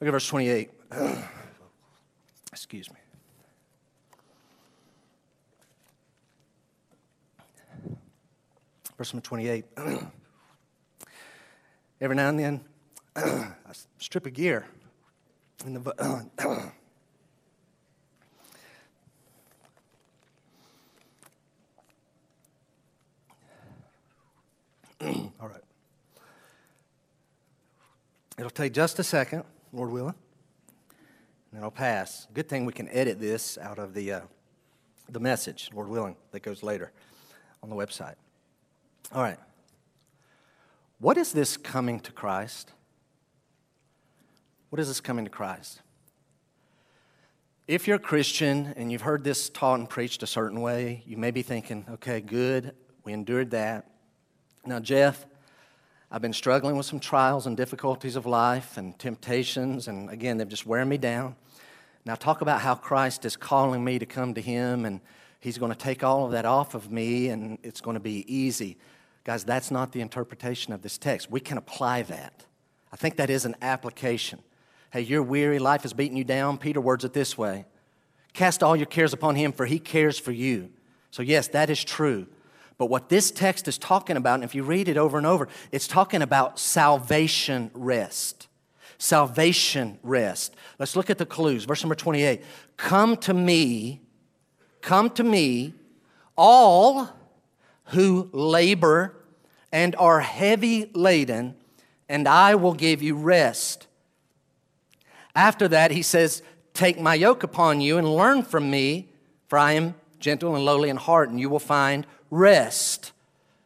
[0.00, 0.70] Look at verse 28.
[2.52, 2.98] Excuse me.
[8.96, 9.64] Verse number 28.
[12.00, 12.60] Every now and then,
[13.16, 13.52] I
[13.98, 14.66] strip a gear
[15.64, 15.80] in the.
[25.40, 25.60] All right.
[28.38, 30.14] It'll take just a second, Lord willing,
[31.50, 32.26] and it'll pass.
[32.32, 34.20] Good thing we can edit this out of the, uh,
[35.08, 36.90] the message, Lord willing, that goes later
[37.62, 38.14] on the website.
[39.14, 39.38] All right.
[40.98, 42.72] What is this coming to Christ?
[44.70, 45.82] What is this coming to Christ?
[47.68, 51.16] If you're a Christian and you've heard this taught and preached a certain way, you
[51.16, 53.88] may be thinking, okay, good, we endured that.
[54.66, 55.24] Now, Jeff,
[56.10, 60.48] I've been struggling with some trials and difficulties of life and temptations, and again, they've
[60.48, 61.36] just wearing me down.
[62.04, 65.00] Now, talk about how Christ is calling me to come to Him, and
[65.38, 68.24] He's going to take all of that off of me, and it's going to be
[68.34, 68.76] easy.
[69.24, 71.30] Guys, that's not the interpretation of this text.
[71.30, 72.44] We can apply that.
[72.92, 74.40] I think that is an application.
[74.92, 76.58] Hey, you're weary, life is beating you down.
[76.58, 77.64] Peter words it this way
[78.34, 80.70] Cast all your cares upon Him, for He cares for you.
[81.10, 82.26] So, yes, that is true.
[82.76, 85.48] But what this text is talking about, and if you read it over and over,
[85.70, 88.48] it's talking about salvation rest.
[88.98, 90.54] Salvation rest.
[90.78, 91.64] Let's look at the clues.
[91.64, 92.42] Verse number 28
[92.76, 94.00] Come to me,
[94.80, 95.74] come to me,
[96.36, 97.08] all
[97.86, 99.14] who labor
[99.72, 101.56] and are heavy laden,
[102.08, 103.86] and I will give you rest.
[105.34, 106.42] After that, he says,
[106.74, 109.08] Take my yoke upon you and learn from me,
[109.48, 113.12] for I am gentle and lowly in heart, and you will find rest.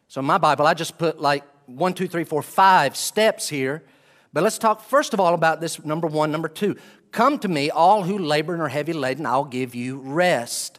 [0.07, 3.83] So, in my Bible, I just put like one, two, three, four, five steps here.
[4.33, 6.31] But let's talk first of all about this number one.
[6.31, 6.75] Number two,
[7.11, 10.78] come to me, all who labor and are heavy laden, I'll give you rest.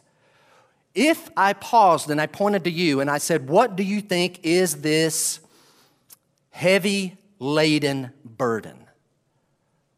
[0.93, 4.39] If I paused and I pointed to you and I said, What do you think
[4.43, 5.39] is this
[6.49, 8.77] heavy laden burden?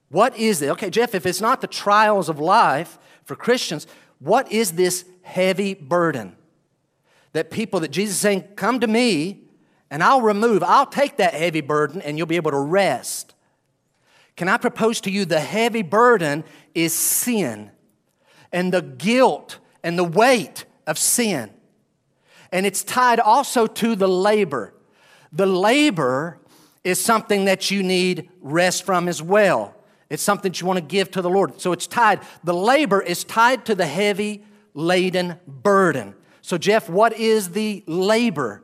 [0.10, 0.70] What is it?
[0.70, 3.88] Okay, Jeff, if it's not the trials of life for Christians,
[4.20, 6.36] what is this heavy burden?
[7.32, 9.42] That people, that Jesus is saying, Come to me
[9.90, 13.34] and I'll remove, I'll take that heavy burden and you'll be able to rest.
[14.36, 17.72] Can I propose to you the heavy burden is sin
[18.52, 21.50] and the guilt and the weight of sin.
[22.52, 24.74] And it's tied also to the labor.
[25.32, 26.40] The labor
[26.84, 29.76] is something that you need rest from as well.
[30.10, 31.60] It's something that you want to give to the Lord.
[31.60, 32.20] So it's tied.
[32.44, 36.16] The labor is tied to the heavy laden burden.
[36.42, 38.64] So, Jeff, what is the labor?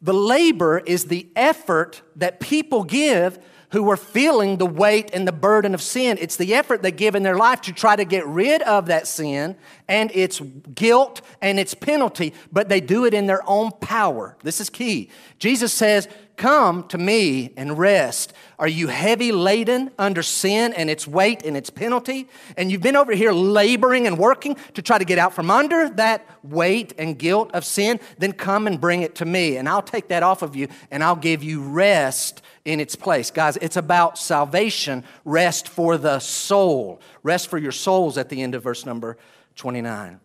[0.00, 3.38] The labor is the effort that people give
[3.72, 6.18] who are feeling the weight and the burden of sin.
[6.20, 9.06] It's the effort they give in their life to try to get rid of that
[9.06, 9.56] sin
[9.88, 10.40] and its
[10.74, 14.36] guilt and its penalty, but they do it in their own power.
[14.42, 15.10] This is key.
[15.38, 16.06] Jesus says,
[16.36, 18.32] Come to me and rest.
[18.58, 22.26] Are you heavy laden under sin and its weight and its penalty?
[22.56, 25.90] And you've been over here laboring and working to try to get out from under
[25.90, 28.00] that weight and guilt of sin?
[28.18, 31.04] Then come and bring it to me, and I'll take that off of you and
[31.04, 33.30] I'll give you rest in its place.
[33.30, 38.54] Guys, it's about salvation, rest for the soul, rest for your souls at the end
[38.54, 39.16] of verse number
[39.56, 40.20] 29.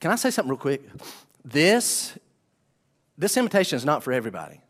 [0.00, 0.82] Can I say something real quick?
[1.44, 2.18] This,
[3.16, 4.60] this invitation is not for everybody.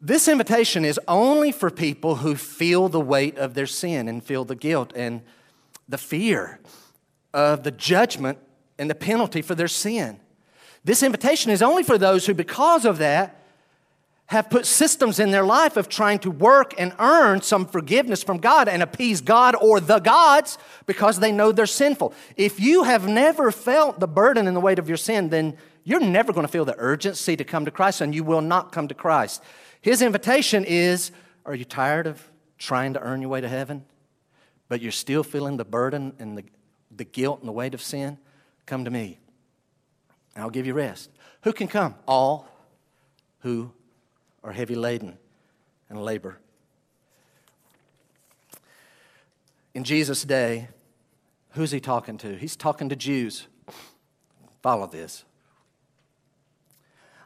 [0.00, 4.44] This invitation is only for people who feel the weight of their sin and feel
[4.44, 5.22] the guilt and
[5.88, 6.60] the fear
[7.32, 8.38] of the judgment
[8.78, 10.20] and the penalty for their sin.
[10.84, 13.40] This invitation is only for those who, because of that,
[14.26, 18.38] have put systems in their life of trying to work and earn some forgiveness from
[18.38, 20.56] God and appease God or the gods
[20.86, 22.14] because they know they're sinful.
[22.36, 26.00] If you have never felt the burden and the weight of your sin, then you're
[26.00, 28.88] never going to feel the urgency to come to Christ and you will not come
[28.88, 29.42] to Christ.
[29.82, 31.10] His invitation is
[31.44, 32.26] Are you tired of
[32.56, 33.84] trying to earn your way to heaven,
[34.68, 36.44] but you're still feeling the burden and the,
[36.90, 38.16] the guilt and the weight of sin?
[38.64, 39.18] Come to me.
[40.36, 41.10] I'll give you rest.
[41.42, 41.94] Who can come?
[42.06, 42.48] All
[43.40, 43.70] who
[44.42, 45.18] are heavy laden
[45.88, 46.38] and labor.
[49.74, 50.68] In Jesus' day,
[51.54, 52.36] Who's he talking to?
[52.36, 53.46] He's talking to Jews.
[54.60, 55.24] Follow this.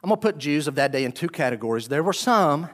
[0.03, 1.87] I'm going to put Jews of that day in two categories.
[1.87, 2.69] There were some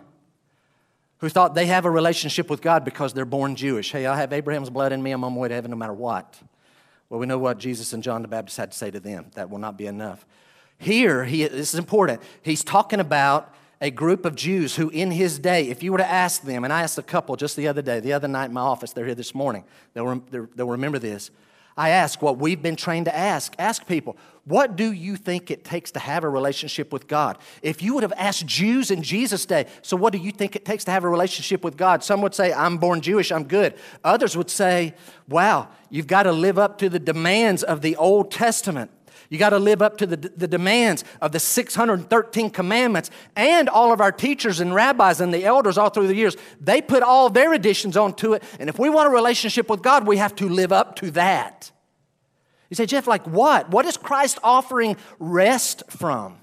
[1.20, 3.92] who thought they have a relationship with God because they're born Jewish.
[3.92, 5.94] Hey, I have Abraham's blood in me, I'm on my way to heaven no matter
[5.94, 6.38] what.
[7.16, 9.28] Well, we know what Jesus and John the Baptist had to say to them.
[9.36, 10.26] That will not be enough.
[10.78, 12.22] Here, he, this is important.
[12.42, 16.06] He's talking about a group of Jews who, in his day, if you were to
[16.06, 18.54] ask them, and I asked a couple just the other day, the other night in
[18.54, 19.64] my office, they're here this morning,
[19.94, 21.32] they'll, they'll remember this.
[21.78, 23.56] I ask what we've been trained to ask.
[23.58, 27.40] Ask people, what do you think it takes to have a relationship with God?
[27.64, 30.64] If you would have asked Jews in Jesus' day, so what do you think it
[30.64, 32.04] takes to have a relationship with God?
[32.04, 33.74] Some would say, I'm born Jewish, I'm good.
[34.04, 34.94] Others would say,
[35.28, 38.92] wow, you've got to live up to the demands of the Old Testament.
[39.30, 43.10] You got to live up to the, the demands of the 613 commandments.
[43.36, 46.84] And all of our teachers and rabbis and the elders all through the years, they
[46.84, 48.44] put all their additions onto it.
[48.60, 51.72] And if we want a relationship with God, we have to live up to that.
[52.76, 53.70] You say, Jeff, like what?
[53.70, 56.36] What is Christ offering rest from?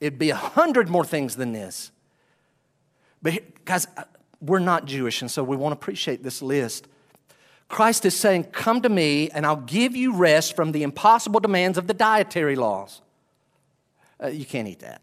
[0.00, 1.90] It'd be a hundred more things than this.
[3.20, 3.86] But guys,
[4.40, 6.88] we're not Jewish, and so we won't appreciate this list.
[7.68, 11.76] Christ is saying, Come to me, and I'll give you rest from the impossible demands
[11.76, 13.02] of the dietary laws.
[14.22, 15.02] Uh, you can't eat that.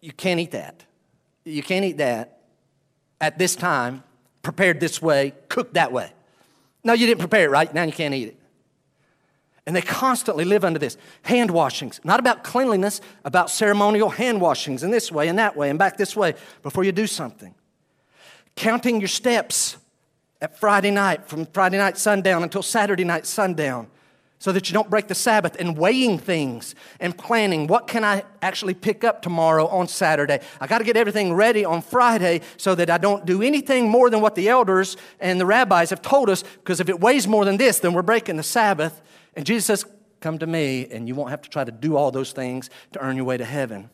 [0.00, 0.84] You can't eat that.
[1.44, 2.38] You can't eat that
[3.20, 4.04] at this time,
[4.42, 6.12] prepared this way, cooked that way.
[6.84, 7.72] No, you didn't prepare it right.
[7.72, 8.40] Now you can't eat it.
[9.66, 14.82] And they constantly live under this hand washings, not about cleanliness, about ceremonial hand washings
[14.82, 17.54] in this way and that way and back this way before you do something.
[18.56, 19.78] Counting your steps
[20.42, 23.88] at Friday night, from Friday night sundown until Saturday night sundown,
[24.38, 28.24] so that you don't break the Sabbath, and weighing things and planning what can I
[28.42, 30.40] actually pick up tomorrow on Saturday.
[30.60, 34.10] I got to get everything ready on Friday so that I don't do anything more
[34.10, 37.44] than what the elders and the rabbis have told us, because if it weighs more
[37.44, 39.00] than this, then we're breaking the Sabbath.
[39.34, 39.84] And Jesus says,
[40.20, 43.00] Come to me, and you won't have to try to do all those things to
[43.00, 43.90] earn your way to heaven.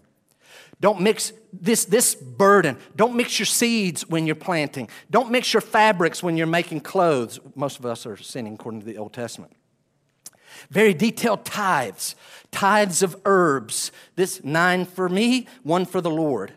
[0.80, 2.78] Don't mix this, this burden.
[2.96, 4.88] Don't mix your seeds when you're planting.
[5.10, 7.40] Don't mix your fabrics when you're making clothes.
[7.54, 9.52] Most of us are sinning according to the Old Testament.
[10.70, 12.14] Very detailed tithes,
[12.52, 13.90] tithes of herbs.
[14.16, 16.52] This nine for me, one for the Lord.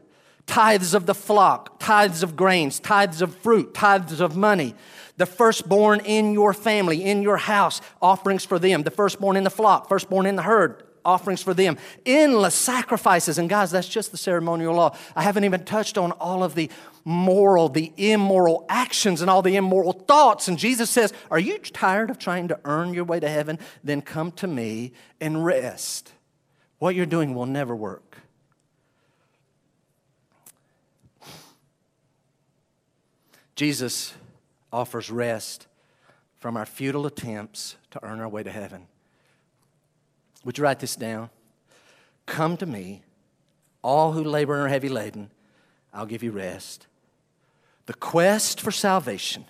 [0.46, 4.76] Tithes of the flock, tithes of grains, tithes of fruit, tithes of money.
[5.18, 8.84] The firstborn in your family, in your house, offerings for them.
[8.84, 13.38] The firstborn in the flock, firstborn in the herd, offerings for them, endless sacrifices.
[13.38, 14.96] And guys, that's just the ceremonial law.
[15.16, 16.70] I haven't even touched on all of the
[17.06, 20.48] moral, the immoral actions, and all the immoral thoughts.
[20.48, 23.60] And Jesus says, Are you tired of trying to earn your way to heaven?
[23.84, 26.14] Then come to me and rest.
[26.80, 28.18] What you're doing will never work.
[33.56, 34.14] Jesus
[34.72, 35.68] offers rest
[36.40, 38.88] from our futile attempts to earn our way to heaven.
[40.44, 41.30] Would you write this down?
[42.26, 43.04] Come to me,
[43.82, 45.30] all who labor and are heavy laden,
[45.94, 46.88] I'll give you rest.
[47.86, 49.46] The quest for salvation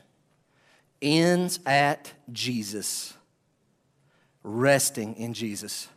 [1.01, 3.13] ends at Jesus,
[4.43, 5.87] resting in Jesus.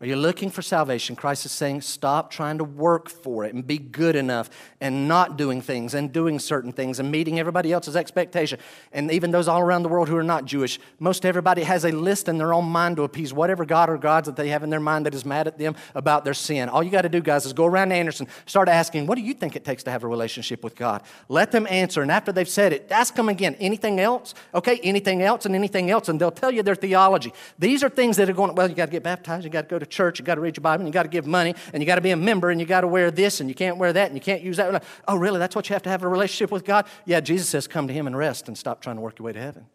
[0.00, 1.16] Are you looking for salvation?
[1.16, 4.48] Christ is saying, stop trying to work for it and be good enough
[4.80, 8.60] and not doing things and doing certain things and meeting everybody else's expectation.
[8.92, 11.90] And even those all around the world who are not Jewish, most everybody has a
[11.90, 14.70] list in their own mind to appease whatever God or gods that they have in
[14.70, 16.68] their mind that is mad at them about their sin.
[16.68, 19.34] All you got to do, guys, is go around Anderson, start asking, what do you
[19.34, 21.02] think it takes to have a relationship with God?
[21.28, 22.02] Let them answer.
[22.02, 24.32] And after they've said it, ask them again, anything else?
[24.54, 26.08] Okay, anything else and anything else.
[26.08, 27.32] And they'll tell you their theology.
[27.58, 29.68] These are things that are going, well, you got to get baptized, you got to
[29.68, 31.54] go to church, you got to read your Bible, and you got to give money,
[31.72, 33.54] and you got to be a member, and you got to wear this, and you
[33.54, 34.82] can't wear that, and you can't use that.
[35.06, 35.38] Oh, really?
[35.38, 36.86] That's what you have to have a relationship with God?
[37.04, 39.32] Yeah, Jesus says, come to Him and rest and stop trying to work your way
[39.32, 39.66] to heaven.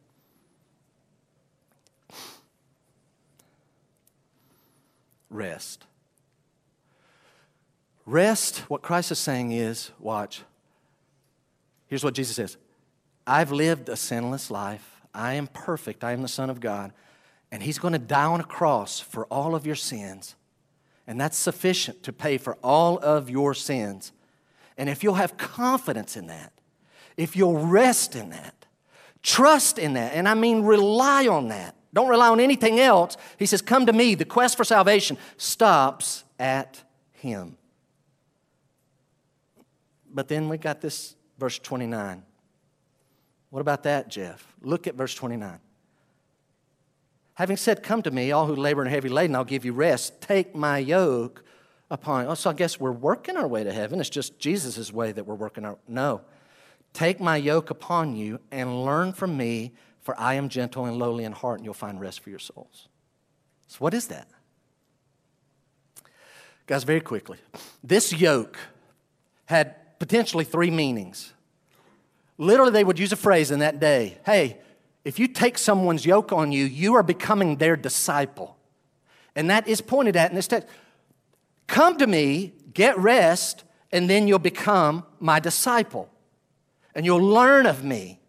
[5.29, 5.85] Rest.
[8.05, 10.43] Rest, what Christ is saying is, watch.
[11.87, 12.57] Here's what Jesus says
[13.25, 15.01] I've lived a sinless life.
[15.13, 16.03] I am perfect.
[16.03, 16.91] I am the Son of God
[17.53, 20.35] and He's going to die on a cross for all of your sins.
[21.05, 24.11] And that's sufficient to pay for all of your sins.
[24.75, 26.51] And if you'll have confidence in that,
[27.15, 28.65] if you'll rest in that,
[29.21, 33.17] trust in that, and I mean rely on that, don't rely on anything else.
[33.37, 34.15] He says, Come to me.
[34.15, 37.55] The quest for salvation stops at Him.
[40.11, 42.23] But then we got this verse 29.
[43.51, 44.43] What about that, Jeff?
[44.63, 45.59] Look at verse 29.
[47.35, 50.21] Having said, Come to me, all who labor and heavy laden, I'll give you rest.
[50.21, 51.43] Take my yoke
[51.89, 52.27] upon.
[52.27, 53.99] Oh, so I guess we're working our way to heaven.
[53.99, 55.77] It's just Jesus' way that we're working our.
[55.87, 56.21] No.
[56.93, 61.23] Take my yoke upon you and learn from me, for I am gentle and lowly
[61.23, 62.87] in heart, and you'll find rest for your souls.
[63.67, 64.27] So, what is that?
[66.67, 67.39] Guys, very quickly,
[67.83, 68.57] this yoke
[69.45, 71.33] had potentially three meanings.
[72.37, 74.59] Literally, they would use a phrase in that day hey,
[75.05, 78.57] if you take someone's yoke on you, you are becoming their disciple.
[79.35, 80.67] And that is pointed at in this text.
[81.67, 86.09] Come to me, get rest, and then you'll become my disciple.
[86.95, 88.19] And you'll learn of me.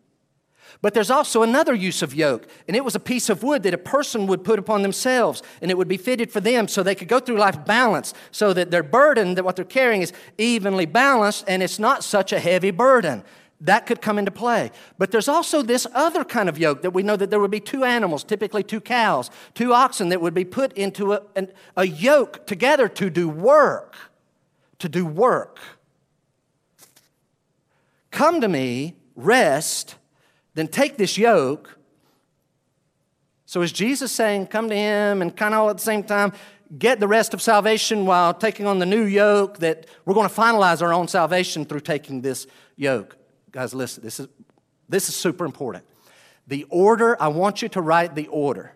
[0.85, 3.73] But there's also another use of yoke, and it was a piece of wood that
[3.73, 6.95] a person would put upon themselves, and it would be fitted for them so they
[6.95, 10.85] could go through life balanced, so that their burden, that what they're carrying is evenly
[10.85, 13.25] balanced, and it's not such a heavy burden.
[13.61, 14.71] That could come into play.
[14.99, 17.61] But there's also this other kind of yoke that we know that there would be
[17.61, 21.87] two animals, typically two cows, two oxen, that would be put into a, an, a
[21.87, 23.95] yoke together to do work.
[24.81, 25.61] To do work.
[28.11, 29.97] Come to me, rest,
[30.55, 31.79] then take this yoke.
[33.47, 36.33] So is Jesus saying, come to him and kind of all at the same time
[36.79, 40.35] get the rest of salvation while taking on the new yoke that we're going to
[40.35, 42.47] finalize our own salvation through taking this
[42.77, 43.17] yoke?
[43.55, 44.27] Guys, listen, this is,
[44.89, 45.85] this is super important.
[46.49, 48.75] The order, I want you to write the order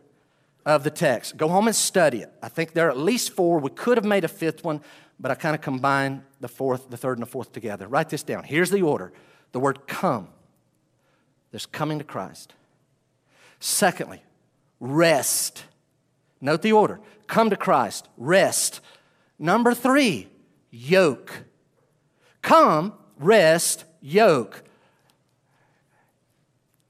[0.64, 1.36] of the text.
[1.36, 2.32] Go home and study it.
[2.40, 3.58] I think there are at least four.
[3.58, 4.80] We could have made a fifth one,
[5.18, 7.88] but I kind of combined the fourth, the third, and the fourth together.
[7.88, 8.44] Write this down.
[8.44, 9.12] Here's the order
[9.50, 10.28] the word come
[11.50, 12.54] there's coming to Christ.
[13.58, 14.22] Secondly,
[14.78, 15.64] rest.
[16.40, 18.80] Note the order come to Christ, rest.
[19.40, 20.28] Number three,
[20.70, 21.42] yoke.
[22.42, 24.62] Come, rest, yoke.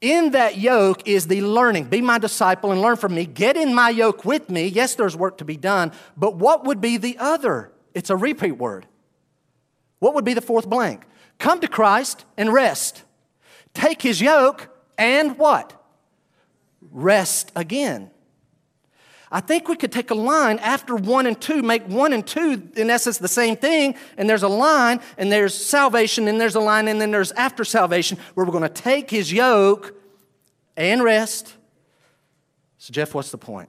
[0.01, 1.85] In that yoke is the learning.
[1.85, 3.27] Be my disciple and learn from me.
[3.27, 4.67] Get in my yoke with me.
[4.67, 7.73] Yes, there's work to be done, but what would be the other?
[7.95, 8.87] It's a repeat word.
[9.99, 11.05] What would be the fourth blank?
[11.39, 13.03] Come to Christ and rest
[13.79, 15.75] take his yoke and what?
[16.91, 18.11] Rest again.
[19.31, 22.71] I think we could take a line after one and two, make one and two,
[22.77, 23.95] in essence, the same thing.
[24.17, 27.65] And there's a line, and there's salvation, and there's a line, and then there's after
[27.65, 29.95] salvation, where we're going to take his yoke
[30.77, 31.55] and rest.
[32.79, 33.69] So, Jeff, what's the point?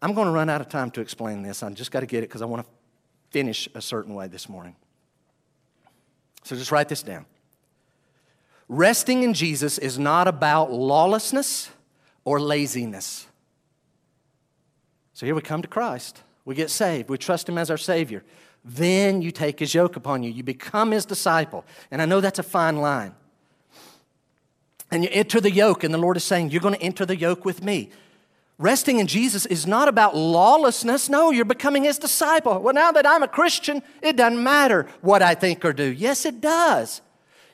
[0.00, 1.62] I'm going to run out of time to explain this.
[1.62, 2.72] I just got to get it because I want to
[3.30, 4.76] finish a certain way this morning.
[6.44, 7.26] So, just write this down.
[8.68, 11.70] Resting in Jesus is not about lawlessness
[12.24, 13.26] or laziness.
[15.20, 16.22] So here we come to Christ.
[16.46, 17.10] We get saved.
[17.10, 18.24] We trust Him as our Savior.
[18.64, 20.30] Then you take His yoke upon you.
[20.30, 21.66] You become His disciple.
[21.90, 23.14] And I know that's a fine line.
[24.90, 27.18] And you enter the yoke, and the Lord is saying, You're going to enter the
[27.18, 27.90] yoke with me.
[28.56, 31.10] Resting in Jesus is not about lawlessness.
[31.10, 32.58] No, you're becoming His disciple.
[32.58, 35.92] Well, now that I'm a Christian, it doesn't matter what I think or do.
[35.92, 37.02] Yes, it does.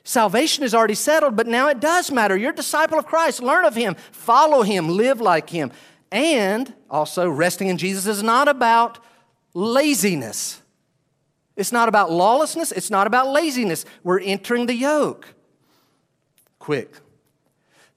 [0.04, 2.36] Salvation is already settled, but now it does matter.
[2.36, 3.42] You're a disciple of Christ.
[3.42, 5.72] Learn of Him, follow Him, live like Him.
[6.16, 9.00] And also, resting in Jesus is not about
[9.52, 10.62] laziness.
[11.56, 12.72] It's not about lawlessness.
[12.72, 13.84] It's not about laziness.
[14.02, 15.34] We're entering the yoke.
[16.58, 16.90] Quick.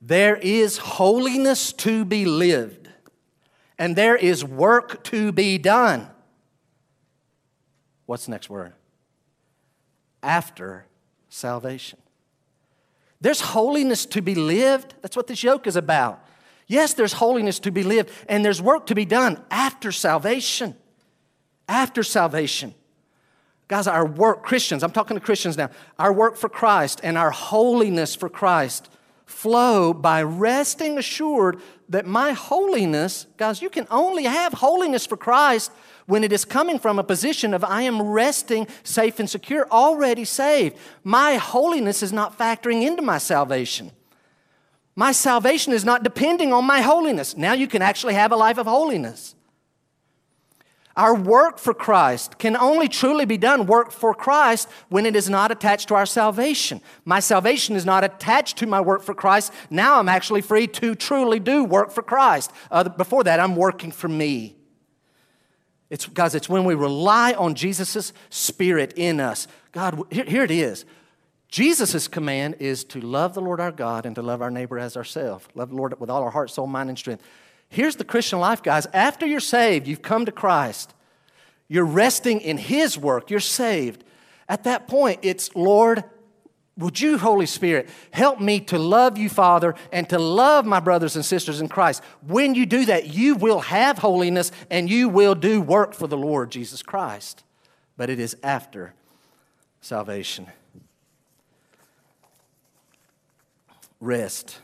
[0.01, 2.89] There is holiness to be lived,
[3.77, 6.09] and there is work to be done.
[8.05, 8.73] What's the next word?
[10.21, 10.87] After
[11.29, 11.99] salvation.
[13.21, 14.95] There's holiness to be lived.
[15.01, 16.25] That's what this yoke is about.
[16.69, 20.75] Yes, there's holiness to be lived, and there's work to be done after salvation.
[21.67, 22.75] After salvation.
[23.67, 27.31] Guys, our work, Christians, I'm talking to Christians now, our work for Christ and our
[27.31, 28.89] holiness for Christ
[29.25, 35.71] flow by resting assured that my holiness, guys, you can only have holiness for Christ
[36.05, 40.25] when it is coming from a position of I am resting safe and secure, already
[40.25, 40.77] saved.
[41.03, 43.91] My holiness is not factoring into my salvation.
[44.99, 47.37] My salvation is not depending on my holiness.
[47.37, 49.33] Now you can actually have a life of holiness.
[50.97, 55.29] Our work for Christ can only truly be done work for Christ when it is
[55.29, 56.81] not attached to our salvation.
[57.05, 59.53] My salvation is not attached to my work for Christ.
[59.69, 62.51] Now I'm actually free to truly do work for Christ.
[62.69, 64.57] Uh, before that, I'm working for me.
[65.89, 69.47] It's, guys, it's when we rely on Jesus' Spirit in us.
[69.71, 70.83] God, here, here it is.
[71.49, 74.95] Jesus' command is to love the Lord our God and to love our neighbor as
[74.95, 75.47] ourselves.
[75.55, 77.23] Love the Lord with all our heart, soul, mind, and strength.
[77.69, 78.87] Here's the Christian life, guys.
[78.93, 80.93] After you're saved, you've come to Christ,
[81.67, 84.03] you're resting in His work, you're saved.
[84.47, 86.03] At that point, it's Lord,
[86.77, 91.15] would you, Holy Spirit, help me to love you, Father, and to love my brothers
[91.15, 92.03] and sisters in Christ?
[92.25, 96.17] When you do that, you will have holiness and you will do work for the
[96.17, 97.43] Lord Jesus Christ.
[97.97, 98.93] But it is after
[99.81, 100.47] salvation.
[103.99, 104.59] Rest.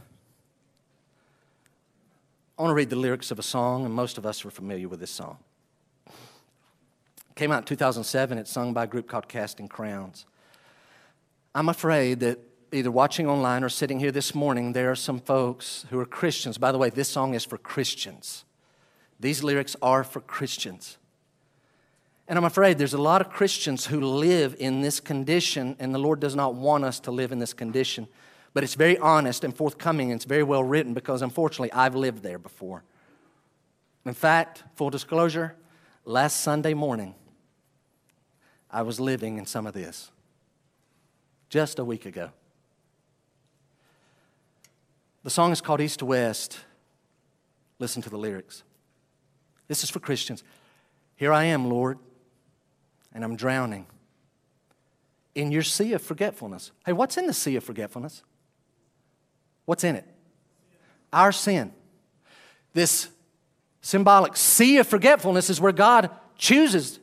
[2.57, 4.87] I want to read the lyrics of a song, and most of us are familiar
[4.87, 5.37] with this song.
[6.07, 8.37] It came out in 2007.
[8.37, 10.25] It's sung by a group called Casting Crowns.
[11.53, 12.39] I'm afraid that
[12.71, 16.57] either watching online or sitting here this morning, there are some folks who are Christians.
[16.57, 18.45] By the way, this song is for Christians.
[19.19, 20.97] These lyrics are for Christians.
[22.27, 25.99] And I'm afraid there's a lot of Christians who live in this condition, and the
[25.99, 28.07] Lord does not want us to live in this condition.
[28.55, 32.23] But it's very honest and forthcoming, and it's very well written because unfortunately I've lived
[32.23, 32.83] there before.
[34.03, 35.55] In fact, full disclosure,
[36.03, 37.13] last Sunday morning,
[38.71, 40.09] I was living in some of this
[41.49, 42.31] just a week ago.
[45.23, 46.57] The song is called East to West.
[47.77, 48.63] Listen to the lyrics.
[49.67, 50.43] This is for Christians.
[51.15, 51.99] Here I am, Lord
[53.15, 53.87] and I'm drowning
[55.33, 56.71] in your sea of forgetfulness.
[56.85, 58.21] Hey, what's in the sea of forgetfulness?
[59.65, 60.05] What's in it?
[61.11, 61.73] Our sin.
[62.73, 63.09] This
[63.81, 66.99] symbolic sea of forgetfulness is where God chooses.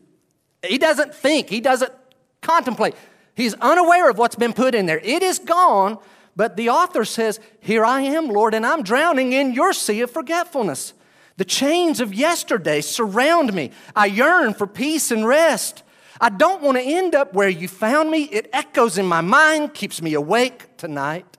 [0.67, 1.93] He doesn't think, He doesn't
[2.41, 2.95] contemplate.
[3.35, 4.99] He's unaware of what's been put in there.
[4.99, 5.99] It is gone,
[6.37, 10.11] but the author says, Here I am, Lord, and I'm drowning in your sea of
[10.11, 10.93] forgetfulness.
[11.39, 13.71] The chains of yesterday surround me.
[13.97, 15.83] I yearn for peace and rest.
[16.21, 18.25] I don't want to end up where you found me.
[18.25, 21.32] It echoes in my mind, keeps me awake tonight.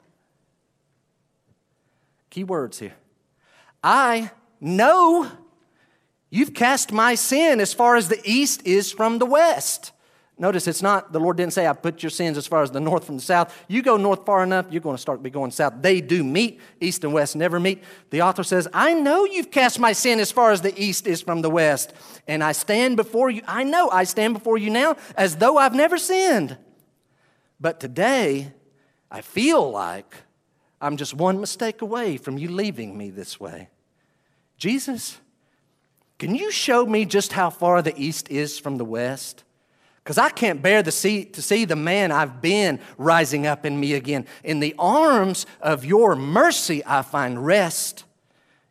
[2.34, 2.96] Key words here.
[3.84, 5.30] I know
[6.32, 9.92] you've cast my sin as far as the east is from the west.
[10.40, 12.80] Notice it's not, the Lord didn't say, I put your sins as far as the
[12.80, 13.56] north from the south.
[13.68, 15.74] You go north far enough, you're going to start to be going south.
[15.80, 17.84] They do meet, east and west never meet.
[18.10, 21.22] The author says, I know you've cast my sin as far as the east is
[21.22, 21.94] from the west,
[22.28, 23.44] and I stand before you.
[23.48, 26.58] I know I stand before you now as though I've never sinned.
[27.60, 28.54] But today,
[29.12, 30.16] I feel like
[30.84, 33.70] I'm just one mistake away from you leaving me this way.
[34.58, 35.18] Jesus,
[36.20, 39.46] can you show me just how far the east is from the west?
[40.04, 43.80] Because I can't bear to see, to see the man I've been rising up in
[43.80, 44.26] me again.
[44.44, 48.04] In the arms of your mercy, I find rest.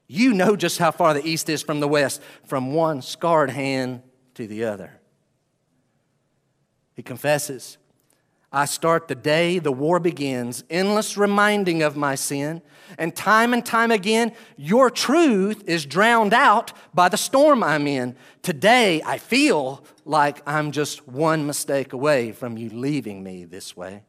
[0.07, 4.03] You know just how far the east is from the west, from one scarred hand
[4.35, 5.01] to the other.
[6.95, 7.79] He confesses,
[8.53, 12.61] I start the day the war begins, endless reminding of my sin.
[12.99, 18.15] And time and time again, your truth is drowned out by the storm I'm in.
[18.43, 24.03] Today, I feel like I'm just one mistake away from you leaving me this way.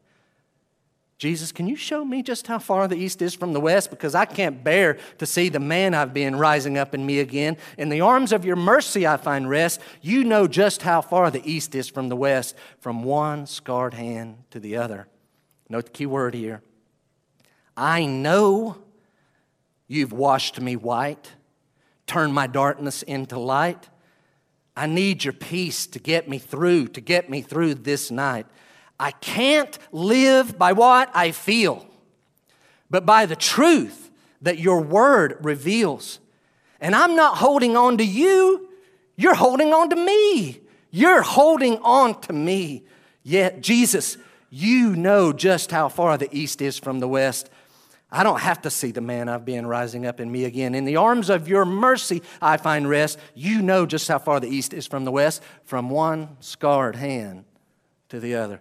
[1.16, 3.90] Jesus, can you show me just how far the east is from the west?
[3.90, 7.56] Because I can't bear to see the man I've been rising up in me again.
[7.78, 9.80] In the arms of your mercy, I find rest.
[10.02, 14.38] You know just how far the east is from the west, from one scarred hand
[14.50, 15.06] to the other.
[15.68, 16.62] Note the key word here.
[17.76, 18.78] I know
[19.86, 21.32] you've washed me white,
[22.06, 23.88] turned my darkness into light.
[24.76, 28.46] I need your peace to get me through, to get me through this night.
[28.98, 31.86] I can't live by what I feel,
[32.90, 34.10] but by the truth
[34.42, 36.20] that your word reveals.
[36.80, 38.68] And I'm not holding on to you,
[39.16, 40.60] you're holding on to me.
[40.90, 42.84] You're holding on to me.
[43.22, 44.16] Yet, Jesus,
[44.50, 47.50] you know just how far the east is from the west.
[48.12, 50.72] I don't have to see the man I've been rising up in me again.
[50.72, 53.18] In the arms of your mercy, I find rest.
[53.34, 57.44] You know just how far the east is from the west, from one scarred hand
[58.10, 58.60] to the other.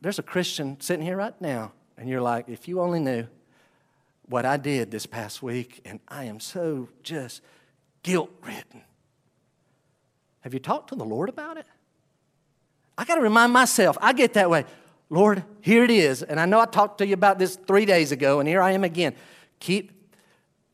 [0.00, 3.26] There's a Christian sitting here right now, and you're like, if you only knew
[4.28, 7.42] what I did this past week, and I am so just
[8.02, 8.82] guilt ridden.
[10.40, 11.66] Have you talked to the Lord about it?
[12.98, 14.64] I got to remind myself, I get that way.
[15.10, 16.22] Lord, here it is.
[16.22, 18.72] And I know I talked to you about this three days ago, and here I
[18.72, 19.14] am again.
[19.60, 19.95] Keep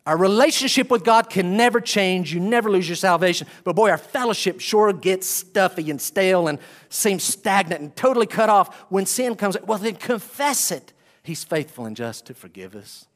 [0.04, 2.34] our relationship with God can never change.
[2.34, 3.46] You never lose your salvation.
[3.62, 6.58] But boy, our fellowship sure gets stuffy and stale and
[6.88, 9.56] seems stagnant and totally cut off when sin comes.
[9.64, 10.92] Well, then confess it.
[11.22, 13.06] He's faithful and just to forgive us.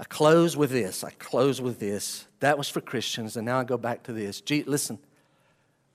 [0.00, 1.04] I close with this.
[1.04, 2.26] I close with this.
[2.40, 4.40] That was for Christians, and now I go back to this.
[4.40, 4.98] Gee, listen,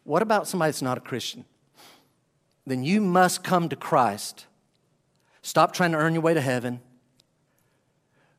[0.05, 1.45] what about somebody that's not a Christian?
[2.65, 4.47] Then you must come to Christ.
[5.41, 6.79] Stop trying to earn your way to heaven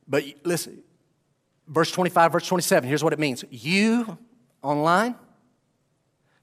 [0.07, 0.83] but listen,
[1.67, 3.43] verse 25, verse 27, here's what it means.
[3.49, 4.17] You
[4.61, 5.15] online,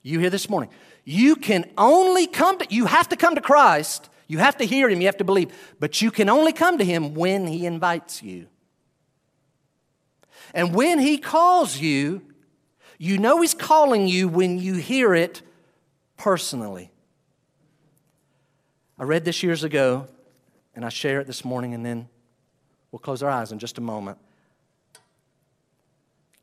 [0.03, 0.71] you here this morning,
[1.05, 4.09] you can only come to, you have to come to Christ.
[4.31, 6.85] You have to hear him, you have to believe, but you can only come to
[6.85, 8.47] him when he invites you.
[10.55, 12.23] And when he calls you,
[12.97, 15.43] you know he's calling you when you hear it
[16.17, 16.93] personally.
[19.01, 20.07] I read this years ago
[20.77, 22.09] and I share it this morning, and then
[22.93, 24.19] we'll close our eyes in just a moment.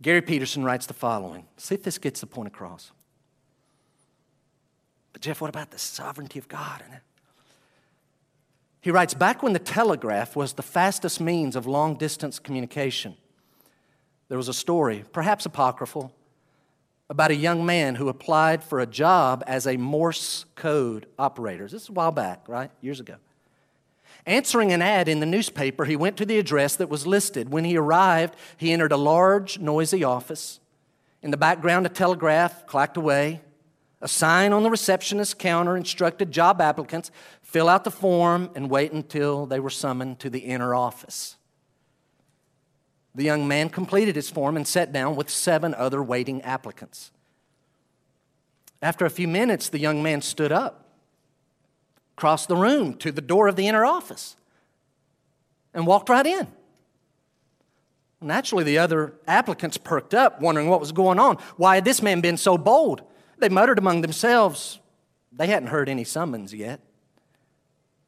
[0.02, 1.46] Gary Peterson writes the following.
[1.58, 2.92] See if this gets the point across.
[5.14, 7.02] But, Jeff, what about the sovereignty of God in it?
[8.82, 13.16] He writes Back when the telegraph was the fastest means of long distance communication,
[14.30, 16.14] there was a story, perhaps apocryphal,
[17.10, 21.64] about a young man who applied for a job as a Morse code operator.
[21.64, 22.70] This is a while back, right?
[22.82, 23.16] Years ago.
[24.28, 27.50] Answering an ad in the newspaper, he went to the address that was listed.
[27.50, 30.60] When he arrived, he entered a large, noisy office.
[31.24, 33.40] In the background, a telegraph clacked away.
[34.02, 37.10] A sign on the receptionist's counter instructed job applicants
[37.42, 41.38] fill out the form and wait until they were summoned to the inner office.
[43.16, 47.12] The young man completed his form and sat down with seven other waiting applicants.
[48.82, 50.87] After a few minutes, the young man stood up
[52.18, 54.36] crossed the room to the door of the inner office
[55.74, 56.48] and walked right in.
[58.20, 61.38] Naturally, the other applicants perked up, wondering what was going on.
[61.56, 63.04] Why had this man been so bold?
[63.38, 64.80] They muttered among themselves.
[65.32, 66.82] They hadn't heard any summons yet.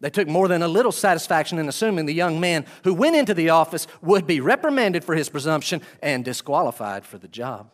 [0.01, 3.35] They took more than a little satisfaction in assuming the young man who went into
[3.35, 7.69] the office would be reprimanded for his presumption and disqualified for the job.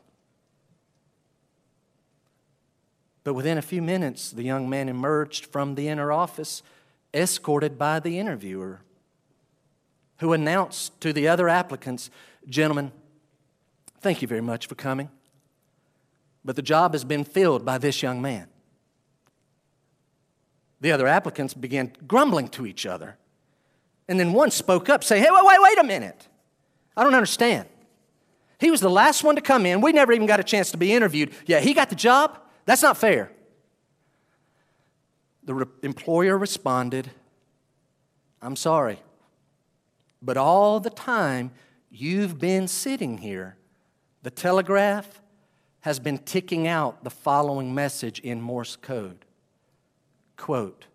[3.26, 6.62] But within a few minutes, the young man emerged from the inner office,
[7.14, 8.82] escorted by the interviewer,
[10.20, 12.10] who announced to the other applicants,
[12.48, 12.92] Gentlemen,
[14.00, 15.10] thank you very much for coming,
[16.46, 18.48] but the job has been filled by this young man.
[20.80, 23.18] The other applicants began grumbling to each other.
[24.08, 26.28] And then one spoke up, saying, Hey, wait, wait, wait a minute.
[26.96, 27.68] I don't understand.
[28.60, 29.82] He was the last one to come in.
[29.82, 31.34] We never even got a chance to be interviewed.
[31.48, 32.40] Yeah, he got the job.
[32.66, 33.32] That's not fair.
[35.44, 37.12] The re- employer responded,
[38.42, 39.00] I'm sorry,
[40.22, 41.52] but all the time
[41.92, 43.58] you've been sitting here,
[44.24, 45.22] the telegraph
[45.82, 49.24] has been ticking out the following message in Morse code.
[50.36, 50.88] Quote,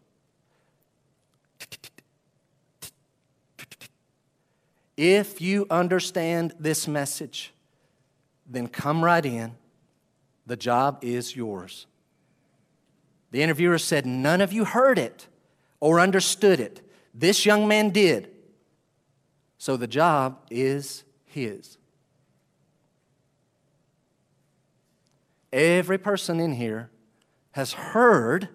[4.97, 7.55] If you understand this message,
[8.47, 9.53] then come right in
[10.51, 11.87] the job is yours.
[13.31, 15.29] The interviewer said, None of you heard it
[15.79, 16.81] or understood it.
[17.15, 18.33] This young man did.
[19.59, 21.79] So the job is his.
[25.53, 26.91] Every person in here
[27.53, 28.49] has heard,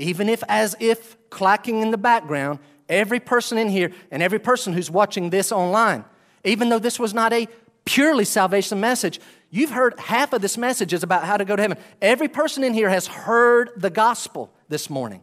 [0.00, 2.58] even if as if clacking in the background,
[2.88, 6.04] every person in here and every person who's watching this online,
[6.42, 7.46] even though this was not a
[7.84, 11.62] purely salvation message, You've heard half of this message is about how to go to
[11.62, 11.78] heaven.
[12.02, 15.22] Every person in here has heard the gospel this morning.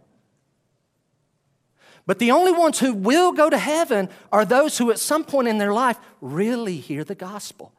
[2.07, 5.47] But the only ones who will go to heaven are those who, at some point
[5.47, 7.71] in their life, really hear the gospel.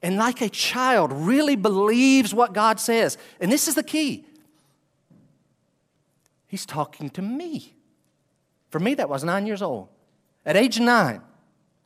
[0.00, 3.18] And, like a child, really believes what God says.
[3.40, 4.24] And this is the key
[6.48, 7.74] He's talking to me.
[8.70, 9.88] For me, that was nine years old.
[10.46, 11.20] At age nine,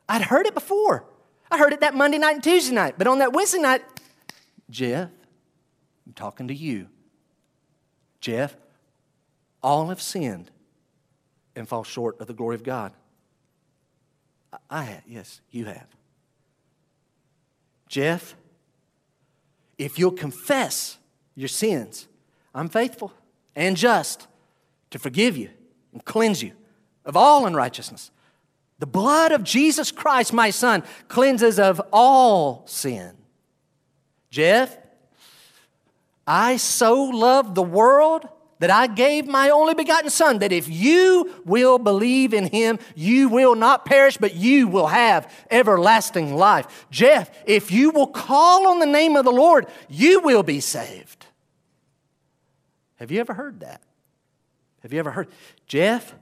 [0.07, 1.05] I'd heard it before.
[1.53, 2.95] I heard it that Monday night and Tuesday night.
[2.97, 3.83] But on that Wednesday night,
[4.71, 5.09] Jeff,
[6.07, 6.87] I'm talking to you.
[8.19, 8.55] Jeff,
[9.61, 10.49] all have sinned
[11.55, 12.91] and fall short of the glory of God.
[14.67, 15.85] I have, yes, you have.
[17.87, 18.35] Jeff,
[19.77, 20.97] if you'll confess
[21.35, 22.07] your sins,
[22.55, 23.13] I'm faithful
[23.55, 24.25] and just
[24.89, 25.51] to forgive you
[25.91, 26.53] and cleanse you
[27.05, 28.09] of all unrighteousness.
[28.83, 33.13] The blood of Jesus Christ, my son, cleanses of all sin.
[34.29, 34.77] Jeff,
[36.27, 38.27] I so love the world
[38.59, 43.29] that I gave my only begotten Son, that if you will believe in Him, you
[43.29, 46.85] will not perish, but you will have everlasting life.
[46.91, 51.25] Jeff, if you will call on the name of the Lord, you will be saved.
[52.97, 53.81] Have you ever heard that?
[54.81, 55.29] Have you ever heard?
[55.67, 56.13] Jeff,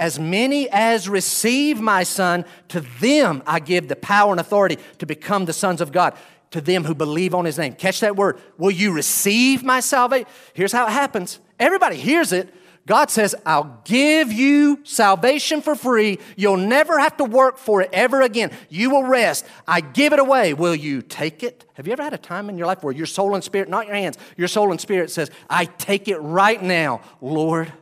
[0.00, 5.06] as many as receive my Son, to them I give the power and authority to
[5.06, 6.14] become the sons of God.
[6.52, 7.74] To them who believe on his name.
[7.74, 8.40] Catch that word.
[8.58, 10.26] Will you receive my salvation?
[10.52, 11.38] Here's how it happens.
[11.60, 12.52] Everybody hears it.
[12.86, 16.18] God says, I'll give you salvation for free.
[16.34, 18.50] You'll never have to work for it ever again.
[18.68, 19.46] You will rest.
[19.68, 20.54] I give it away.
[20.54, 21.66] Will you take it?
[21.74, 23.86] Have you ever had a time in your life where your soul and spirit, not
[23.86, 27.72] your hands, your soul and spirit says, I take it right now, Lord?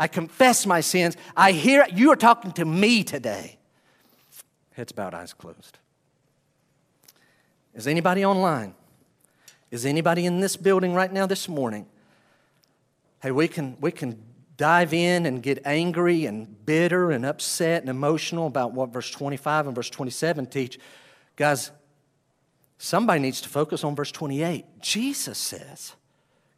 [0.00, 1.14] I confess my sins.
[1.36, 3.58] I hear you are talking to me today.
[4.72, 5.78] Heads bowed, eyes closed.
[7.74, 8.74] Is anybody online?
[9.70, 11.84] Is anybody in this building right now this morning?
[13.22, 14.18] Hey, we can, we can
[14.56, 19.66] dive in and get angry and bitter and upset and emotional about what verse 25
[19.66, 20.78] and verse 27 teach.
[21.36, 21.72] Guys,
[22.78, 24.64] somebody needs to focus on verse 28.
[24.80, 25.94] Jesus says,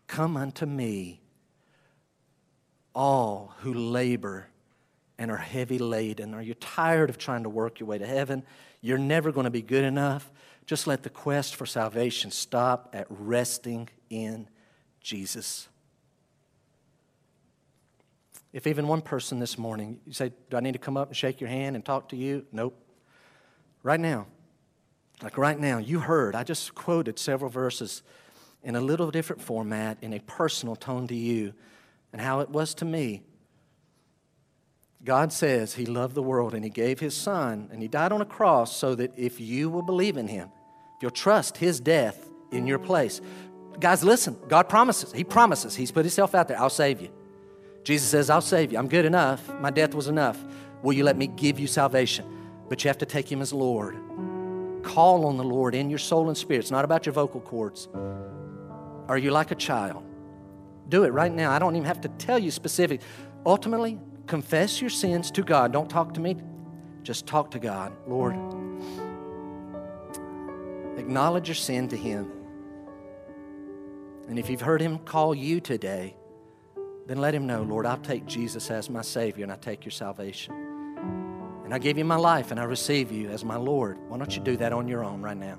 [0.06, 1.21] Come unto me,
[2.94, 4.48] all who labor
[5.18, 6.34] and are heavy laden.
[6.34, 8.42] Are you tired of trying to work your way to heaven?
[8.80, 10.30] You're never going to be good enough.
[10.66, 14.48] Just let the quest for salvation stop at resting in
[15.00, 15.68] Jesus.
[18.52, 21.16] If even one person this morning, you say, Do I need to come up and
[21.16, 22.44] shake your hand and talk to you?
[22.52, 22.78] Nope.
[23.82, 24.26] Right now,
[25.22, 28.02] like right now, you heard, I just quoted several verses
[28.62, 31.52] in a little different format, in a personal tone to you,
[32.12, 33.22] and how it was to me.
[35.04, 38.20] God says He loved the world and He gave His Son and He died on
[38.20, 40.48] a cross so that if you will believe in Him,
[40.96, 43.20] if you'll trust His death in your place.
[43.80, 45.12] Guys, listen, God promises.
[45.12, 45.74] He promises.
[45.74, 46.60] He's put Himself out there.
[46.60, 47.08] I'll save you.
[47.84, 48.78] Jesus says, I'll save you.
[48.78, 49.52] I'm good enough.
[49.58, 50.38] My death was enough.
[50.82, 52.24] Will you let me give you salvation?
[52.68, 53.96] But you have to take Him as Lord.
[54.82, 56.60] Call on the Lord in your soul and spirit.
[56.60, 57.88] It's not about your vocal cords.
[59.08, 60.04] Are you like a child?
[60.88, 61.50] Do it right now.
[61.50, 63.00] I don't even have to tell you specific.
[63.46, 65.72] Ultimately, confess your sins to God.
[65.72, 66.36] Don't talk to me.
[67.02, 67.92] Just talk to God.
[68.06, 68.34] Lord,
[70.96, 72.30] acknowledge your sin to Him.
[74.28, 76.16] And if you've heard Him call you today,
[77.06, 79.92] then let Him know, Lord, I'll take Jesus as my Savior and I take your
[79.92, 80.54] salvation.
[81.64, 83.98] And I give you my life and I receive you as my Lord.
[84.08, 85.58] Why don't you do that on your own right now?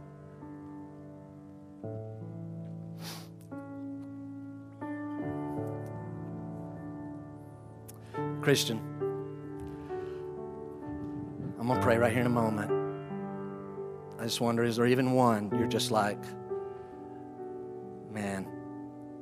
[8.44, 8.82] Christian,
[11.58, 12.70] I'm going to pray right here in a moment.
[14.20, 16.22] I just wonder is there even one you're just like,
[18.12, 18.46] man,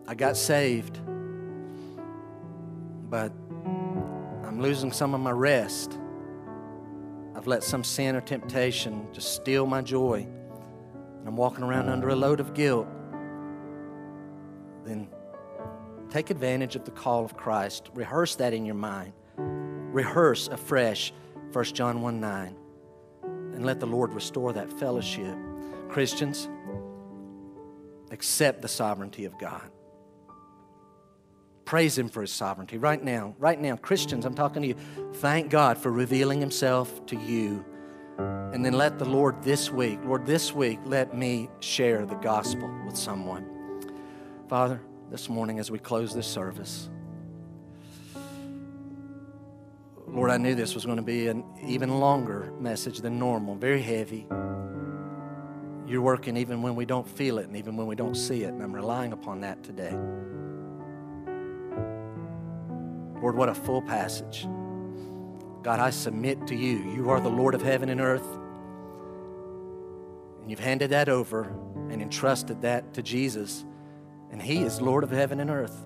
[0.08, 0.98] I got saved,
[3.12, 3.32] but
[4.44, 6.00] I'm losing some of my rest.
[7.36, 10.26] I've let some sin or temptation just steal my joy,
[11.20, 12.88] and I'm walking around under a load of guilt.
[14.84, 15.10] Then
[16.12, 17.90] Take advantage of the call of Christ.
[17.94, 19.14] Rehearse that in your mind.
[19.38, 21.14] Rehearse afresh
[21.54, 22.58] 1 John 1 9.
[23.24, 25.36] And let the Lord restore that fellowship.
[25.88, 26.50] Christians,
[28.12, 29.64] accept the sovereignty of God.
[31.64, 32.78] Praise Him for His sovereignty.
[32.78, 34.76] Right now, right now, Christians, I'm talking to you.
[35.16, 37.64] Thank God for revealing Himself to you.
[38.18, 42.70] And then let the Lord this week, Lord, this week, let me share the gospel
[42.86, 43.46] with someone.
[44.50, 44.82] Father,
[45.12, 46.90] this morning as we close this service.
[50.08, 53.82] Lord, I knew this was going to be an even longer message than normal, very
[53.82, 54.26] heavy.
[55.86, 58.54] You're working even when we don't feel it and even when we don't see it,
[58.54, 59.92] and I'm relying upon that today.
[63.22, 64.48] Lord, what a full passage.
[65.62, 66.78] God, I submit to you.
[66.96, 68.28] You are the Lord of heaven and earth.
[70.42, 71.54] And you've handed that over
[71.90, 73.66] and entrusted that to Jesus.
[74.32, 75.86] And He is Lord of heaven and earth.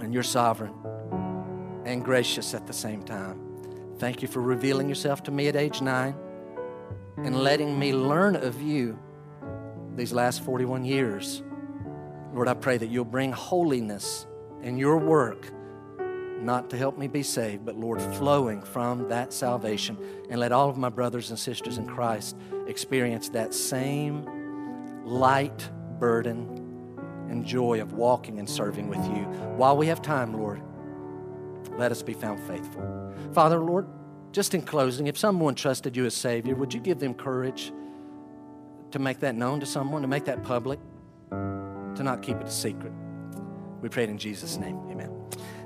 [0.00, 0.74] And you're sovereign
[1.84, 3.38] and gracious at the same time.
[3.98, 6.14] Thank you for revealing yourself to me at age nine
[7.18, 8.98] and letting me learn of you
[9.94, 11.42] these last 41 years.
[12.32, 14.26] Lord, I pray that you'll bring holiness
[14.62, 15.50] in your work,
[16.40, 19.98] not to help me be saved, but Lord, flowing from that salvation.
[20.30, 22.36] And let all of my brothers and sisters in Christ
[22.66, 24.24] experience that same
[25.04, 25.68] light
[25.98, 26.59] burden
[27.30, 29.24] and joy of walking and serving with you.
[29.56, 30.60] While we have time, Lord,
[31.78, 33.14] let us be found faithful.
[33.32, 33.86] Father, Lord,
[34.32, 37.72] just in closing, if someone trusted you as Savior, would you give them courage
[38.90, 40.78] to make that known to someone, to make that public,
[41.30, 42.92] to not keep it a secret?
[43.80, 44.78] We pray it in Jesus' name.
[44.90, 45.10] Amen.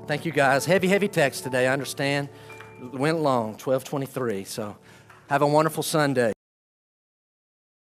[0.07, 0.65] Thank you, guys.
[0.65, 1.67] Heavy, heavy text today.
[1.67, 2.29] I understand.
[2.81, 4.43] It went long, 1223.
[4.43, 4.77] So
[5.29, 6.34] have a wonderful Sunday.